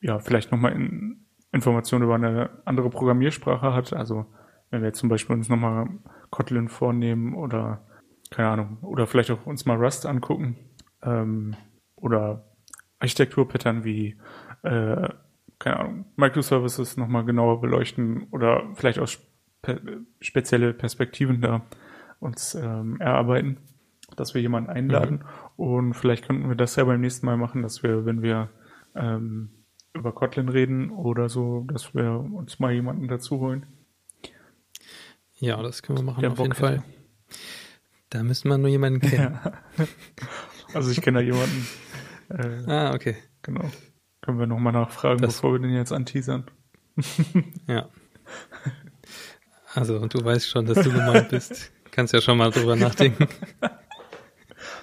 ja 0.00 0.18
vielleicht 0.18 0.50
nochmal 0.50 0.72
in 0.72 1.26
Informationen 1.52 2.04
über 2.04 2.14
eine 2.14 2.50
andere 2.64 2.88
Programmiersprache 2.88 3.74
hat. 3.74 3.92
Also 3.92 4.26
wenn 4.70 4.80
wir 4.80 4.88
jetzt 4.88 5.00
zum 5.00 5.08
Beispiel 5.08 5.36
uns 5.36 5.48
nochmal 5.48 5.88
Kotlin 6.30 6.68
vornehmen 6.68 7.34
oder 7.34 7.84
keine 8.30 8.48
Ahnung, 8.48 8.78
oder 8.82 9.06
vielleicht 9.06 9.30
auch 9.30 9.46
uns 9.46 9.66
mal 9.66 9.76
Rust 9.76 10.06
angucken 10.06 10.56
ähm, 11.02 11.56
oder 11.96 12.44
Architekturpattern 13.00 13.84
wie 13.84 14.16
äh, 14.62 15.08
keine 15.58 15.78
Ahnung, 15.78 16.04
Microservices 16.16 16.96
nochmal 16.96 17.24
genauer 17.24 17.60
beleuchten 17.60 18.24
oder 18.30 18.64
vielleicht 18.74 18.98
auch 18.98 19.08
spe 19.08 20.04
spezielle 20.20 20.72
Perspektiven 20.72 21.40
da 21.40 21.66
uns 22.18 22.54
ähm, 22.54 22.98
erarbeiten, 23.00 23.58
dass 24.16 24.34
wir 24.34 24.40
jemanden 24.40 24.70
einladen. 24.70 25.24
Mhm. 25.56 25.64
Und 25.64 25.94
vielleicht 25.94 26.26
könnten 26.26 26.48
wir 26.48 26.56
das 26.56 26.76
ja 26.76 26.84
beim 26.84 27.00
nächsten 27.00 27.26
Mal 27.26 27.36
machen, 27.36 27.62
dass 27.62 27.82
wir, 27.82 28.06
wenn 28.06 28.22
wir 28.22 28.48
ähm, 28.94 29.50
über 29.92 30.12
Kotlin 30.12 30.48
reden 30.48 30.90
oder 30.90 31.28
so, 31.28 31.64
dass 31.68 31.94
wir 31.94 32.10
uns 32.12 32.58
mal 32.58 32.72
jemanden 32.72 33.08
dazu 33.08 33.40
holen. 33.40 33.66
Ja, 35.38 35.62
das 35.62 35.82
können 35.82 35.98
wir 35.98 36.04
machen 36.04 36.20
Der 36.20 36.30
auf 36.30 36.36
Bock 36.36 36.46
jeden 36.46 36.56
Fall. 36.56 36.82
Da 38.10 38.24
müssen 38.24 38.48
wir 38.48 38.58
nur 38.58 38.68
jemanden 38.68 39.00
kennen. 39.00 39.38
Ja. 39.44 39.86
Also 40.72 40.92
ich 40.92 41.00
kenne 41.00 41.18
da 41.18 41.24
jemanden. 41.24 41.66
Äh, 42.28 42.70
ah, 42.70 42.94
okay. 42.94 43.16
Genau. 43.42 43.68
Können 44.22 44.38
wir 44.38 44.46
nochmal 44.46 44.72
nachfragen, 44.72 45.20
das, 45.20 45.34
bevor 45.34 45.54
wir 45.54 45.58
den 45.58 45.74
jetzt 45.74 45.92
anteasern. 45.92 46.48
ja. 47.66 47.88
Also, 49.74 50.06
du 50.06 50.24
weißt 50.24 50.48
schon, 50.48 50.66
dass 50.66 50.84
du 50.84 50.92
gemeint 50.92 51.28
bist. 51.30 51.72
Kannst 51.90 52.12
ja 52.12 52.20
schon 52.20 52.38
mal 52.38 52.52
drüber 52.52 52.76
nachdenken. 52.76 53.26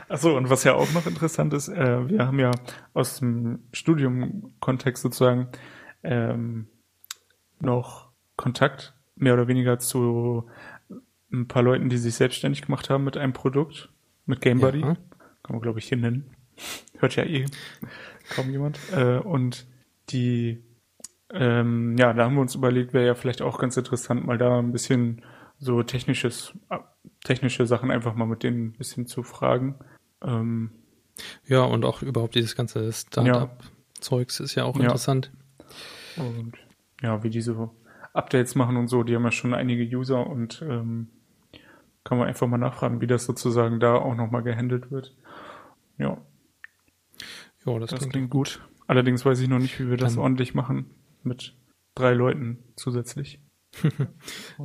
Achso, 0.09 0.35
und 0.35 0.49
was 0.49 0.65
ja 0.65 0.73
auch 0.73 0.91
noch 0.91 1.05
interessant 1.05 1.53
ist, 1.53 1.69
äh, 1.69 2.09
wir 2.09 2.27
haben 2.27 2.39
ja 2.39 2.51
aus 2.93 3.19
dem 3.19 3.59
Studium-Kontext 3.71 5.03
sozusagen 5.03 5.47
ähm, 6.03 6.67
noch 7.59 8.09
Kontakt, 8.35 8.93
mehr 9.15 9.33
oder 9.33 9.47
weniger 9.47 9.79
zu 9.79 10.49
ein 11.31 11.47
paar 11.47 11.63
Leuten, 11.63 11.89
die 11.89 11.97
sich 11.97 12.15
selbstständig 12.15 12.61
gemacht 12.63 12.89
haben 12.89 13.03
mit 13.03 13.17
einem 13.17 13.33
Produkt, 13.33 13.89
mit 14.25 14.41
GameBuddy. 14.41 14.81
Ja. 14.81 14.95
Kann 15.43 15.55
man, 15.55 15.61
glaube 15.61 15.79
ich, 15.79 15.87
hier 15.87 15.97
nennen. 15.97 16.31
Hört 16.97 17.15
ja 17.15 17.23
eh 17.23 17.45
kaum 18.29 18.49
jemand. 18.49 18.79
Äh, 18.93 19.17
und 19.17 19.67
die, 20.09 20.63
ähm, 21.31 21.95
ja, 21.97 22.13
da 22.13 22.25
haben 22.25 22.35
wir 22.35 22.41
uns 22.41 22.55
überlegt, 22.55 22.93
wäre 22.93 23.05
ja 23.05 23.15
vielleicht 23.15 23.41
auch 23.41 23.59
ganz 23.59 23.77
interessant, 23.77 24.25
mal 24.25 24.37
da 24.37 24.59
ein 24.59 24.71
bisschen 24.71 25.23
so 25.59 25.83
technisches, 25.83 26.53
technische 27.23 27.65
Sachen 27.65 27.91
einfach 27.91 28.15
mal 28.15 28.27
mit 28.27 28.43
denen 28.43 28.67
ein 28.67 28.73
bisschen 28.73 29.07
zu 29.07 29.23
fragen. 29.23 29.75
Ähm, 30.21 30.71
ja, 31.45 31.63
und 31.63 31.83
auch 31.83 32.01
überhaupt 32.01 32.35
dieses 32.35 32.55
ganze 32.55 32.91
Startup-Zeugs 32.91 34.39
ist 34.39 34.55
ja 34.55 34.65
auch 34.65 34.79
interessant. 34.79 35.31
Ja. 36.15 36.23
Und 36.23 36.53
ja, 37.01 37.23
wie 37.23 37.29
die 37.29 37.41
so 37.41 37.75
Updates 38.13 38.55
machen 38.55 38.77
und 38.77 38.87
so, 38.87 39.03
die 39.03 39.15
haben 39.15 39.23
ja 39.23 39.31
schon 39.31 39.53
einige 39.53 39.83
User 39.83 40.27
und 40.27 40.63
ähm, 40.67 41.09
kann 42.07 42.17
man 42.17 42.27
einfach 42.27 42.47
mal 42.47 42.57
nachfragen, 42.57 43.01
wie 43.01 43.07
das 43.07 43.25
sozusagen 43.25 43.81
da 43.81 43.95
auch 43.95 44.15
nochmal 44.15 44.43
gehandelt 44.43 44.91
wird. 44.91 45.13
Ja, 45.97 46.17
ja, 47.65 47.79
das, 47.79 47.89
das 47.89 47.99
klingt, 47.99 48.13
klingt 48.13 48.29
gut. 48.29 48.61
Allerdings 48.87 49.25
weiß 49.25 49.41
ich 49.41 49.49
noch 49.49 49.59
nicht, 49.59 49.77
wie 49.79 49.89
wir 49.89 49.97
das 49.97 50.17
ordentlich 50.17 50.53
machen 50.53 50.89
mit 51.23 51.57
drei 51.95 52.13
Leuten 52.13 52.59
zusätzlich. 52.77 53.41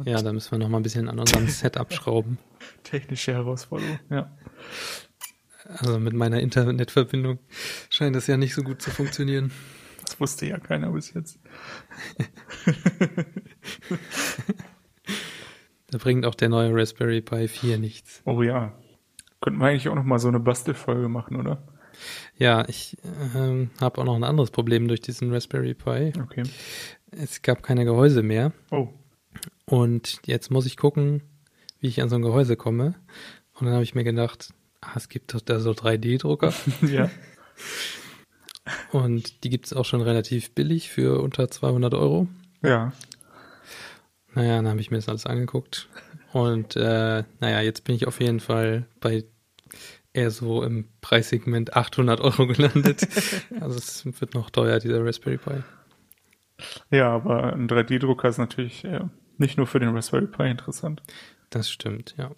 ja, 0.05 0.22
da 0.22 0.33
müssen 0.33 0.52
wir 0.52 0.59
noch 0.59 0.68
mal 0.68 0.78
ein 0.78 0.85
bisschen 0.85 1.09
an 1.09 1.18
unserem 1.18 1.48
Setup 1.48 1.92
schrauben. 1.92 2.38
Technische 2.85 3.33
Herausforderung, 3.33 3.98
ja. 4.09 4.31
Also 5.64 5.98
mit 5.98 6.12
meiner 6.12 6.40
Internetverbindung 6.40 7.40
scheint 7.90 8.14
das 8.14 8.28
ja 8.28 8.37
nicht 8.37 8.55
so 8.55 8.62
gut 8.62 8.81
zu 8.81 8.90
funktionieren. 8.90 9.50
Das 10.05 10.20
wusste 10.20 10.46
ja 10.46 10.59
keiner 10.59 10.92
bis 10.92 11.12
jetzt. 11.14 11.40
da 15.92 15.98
bringt 15.98 16.24
auch 16.24 16.35
der 16.35 16.48
neue 16.48 16.74
Raspberry 16.74 17.20
Pi 17.20 17.48
4 17.48 17.76
nichts. 17.76 18.22
Oh 18.24 18.42
ja. 18.42 18.72
Könnten 19.42 19.61
wir 19.61 19.66
eigentlich 19.66 19.88
auch 19.90 19.94
noch 19.94 20.05
mal 20.05 20.18
so 20.18 20.28
eine 20.28 20.40
Bastelfolge 20.40 21.09
machen, 21.09 21.37
oder? 21.37 21.62
Ja, 22.38 22.66
ich 22.66 22.96
ähm, 23.35 23.70
habe 23.78 24.00
auch 24.00 24.05
noch 24.05 24.16
ein 24.16 24.24
anderes 24.24 24.50
Problem 24.50 24.88
durch 24.88 25.02
diesen 25.02 25.31
Raspberry 25.31 25.74
Pi. 25.74 26.14
Okay. 26.18 26.44
Es 27.11 27.42
gab 27.42 27.62
keine 27.62 27.85
Gehäuse 27.85 28.22
mehr. 28.22 28.52
Oh. 28.70 28.88
Und 29.66 30.20
jetzt 30.24 30.50
muss 30.50 30.64
ich 30.64 30.78
gucken, 30.78 31.22
wie 31.81 31.88
ich 31.88 32.00
an 32.00 32.09
so 32.09 32.16
ein 32.16 32.22
Gehäuse 32.22 32.57
komme. 32.57 32.94
Und 33.59 33.66
dann 33.66 33.74
habe 33.74 33.85
ich 33.85 33.94
mir 33.94 34.05
gedacht, 34.05 34.55
ah, 34.81 34.92
es 34.96 35.11
gibt 35.11 35.35
doch 35.35 35.42
da 35.42 35.61
so 35.61 35.72
3D-Drucker. 35.72 36.55
ja. 36.90 37.11
Und 38.92 39.44
die 39.44 39.50
gibt 39.50 39.66
es 39.66 39.74
auch 39.74 39.85
schon 39.85 40.00
relativ 40.00 40.55
billig 40.55 40.88
für 40.88 41.20
unter 41.20 41.50
200 41.50 41.92
Euro. 41.92 42.28
Ja. 42.62 42.94
Naja, 44.35 44.57
dann 44.57 44.68
habe 44.68 44.81
ich 44.81 44.90
mir 44.90 44.99
das 44.99 45.09
alles 45.09 45.27
angeguckt. 45.27 45.88
Und 46.33 46.77
äh, 46.77 47.25
naja, 47.40 47.61
jetzt 47.61 47.85
bin 47.85 47.95
ich 47.95 48.07
auf 48.07 48.21
jeden 48.21 48.40
Fall 48.40 48.87
bei 49.01 49.25
eher 50.14 50.31
so 50.31 50.62
im 50.62 50.88
Preissegment 51.01 51.75
800 51.75 52.21
Euro 52.21 52.47
gelandet. 52.47 53.07
also 53.61 53.79
es 53.79 54.05
wird 54.21 54.35
noch 54.35 54.51
teuer, 54.51 54.79
dieser 54.79 55.05
Raspberry 55.05 55.38
Pi. 55.38 55.62
Ja, 56.90 57.11
aber 57.11 57.53
ein 57.55 57.68
3D-Drucker 57.68 58.29
ist 58.29 58.38
natürlich 58.38 58.85
äh, 58.85 59.01
nicht 59.38 59.57
nur 59.57 59.66
für 59.66 59.81
den 59.81 59.95
Raspberry 59.95 60.27
Pi 60.27 60.51
interessant. 60.51 61.03
Das 61.51 61.71
stimmt, 61.71 62.14
ja. 62.18 62.31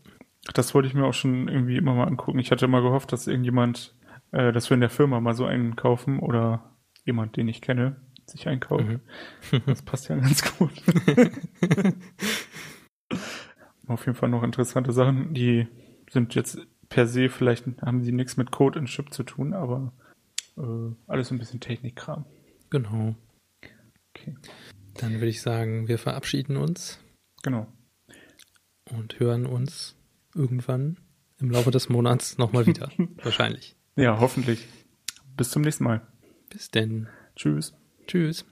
Das 0.52 0.74
wollte 0.74 0.88
ich 0.88 0.94
mir 0.94 1.04
auch 1.04 1.14
schon 1.14 1.48
irgendwie 1.48 1.76
immer 1.76 1.94
mal 1.94 2.06
angucken. 2.06 2.38
Ich 2.38 2.50
hatte 2.50 2.68
mal 2.68 2.82
gehofft, 2.82 3.12
dass 3.12 3.26
irgendjemand, 3.26 3.94
äh, 4.32 4.52
dass 4.52 4.70
wir 4.70 4.74
in 4.74 4.80
der 4.80 4.90
Firma 4.90 5.20
mal 5.20 5.34
so 5.34 5.44
einen 5.44 5.76
kaufen 5.76 6.18
oder 6.18 6.70
jemand, 7.04 7.36
den 7.36 7.48
ich 7.48 7.60
kenne, 7.60 7.96
sich 8.30 8.48
einkauft. 8.48 8.84
Mhm. 8.84 9.00
Das 9.66 9.82
passt 9.82 10.08
ja 10.08 10.16
ganz 10.16 10.42
gut. 10.56 10.72
Auf 13.86 14.06
jeden 14.06 14.16
Fall 14.16 14.30
noch 14.30 14.42
interessante 14.42 14.92
Sachen, 14.92 15.34
die 15.34 15.68
sind 16.10 16.34
jetzt 16.34 16.58
per 16.88 17.06
se, 17.06 17.28
vielleicht 17.28 17.66
haben 17.82 18.02
sie 18.02 18.12
nichts 18.12 18.36
mit 18.36 18.50
Code 18.50 18.78
und 18.78 18.86
Chip 18.86 19.12
zu 19.12 19.24
tun, 19.24 19.52
aber 19.52 19.92
äh, 20.56 20.94
alles 21.06 21.30
ein 21.30 21.38
bisschen 21.38 21.60
Technikkram. 21.60 22.24
Genau. 22.70 23.14
Okay. 24.10 24.34
Dann 24.94 25.14
würde 25.14 25.28
ich 25.28 25.42
sagen, 25.42 25.88
wir 25.88 25.98
verabschieden 25.98 26.56
uns. 26.56 26.98
Genau. 27.42 27.66
Und 28.90 29.18
hören 29.18 29.46
uns 29.46 29.96
irgendwann 30.34 30.98
im 31.38 31.50
Laufe 31.50 31.70
des 31.70 31.88
Monats 31.88 32.38
nochmal 32.38 32.66
wieder. 32.66 32.90
Wahrscheinlich. 33.22 33.76
Ja, 33.96 34.18
hoffentlich. 34.20 34.66
Bis 35.36 35.50
zum 35.50 35.62
nächsten 35.62 35.84
Mal. 35.84 36.06
Bis 36.48 36.70
denn. 36.70 37.08
Tschüss. 37.36 37.74
Tschüss. 38.06 38.44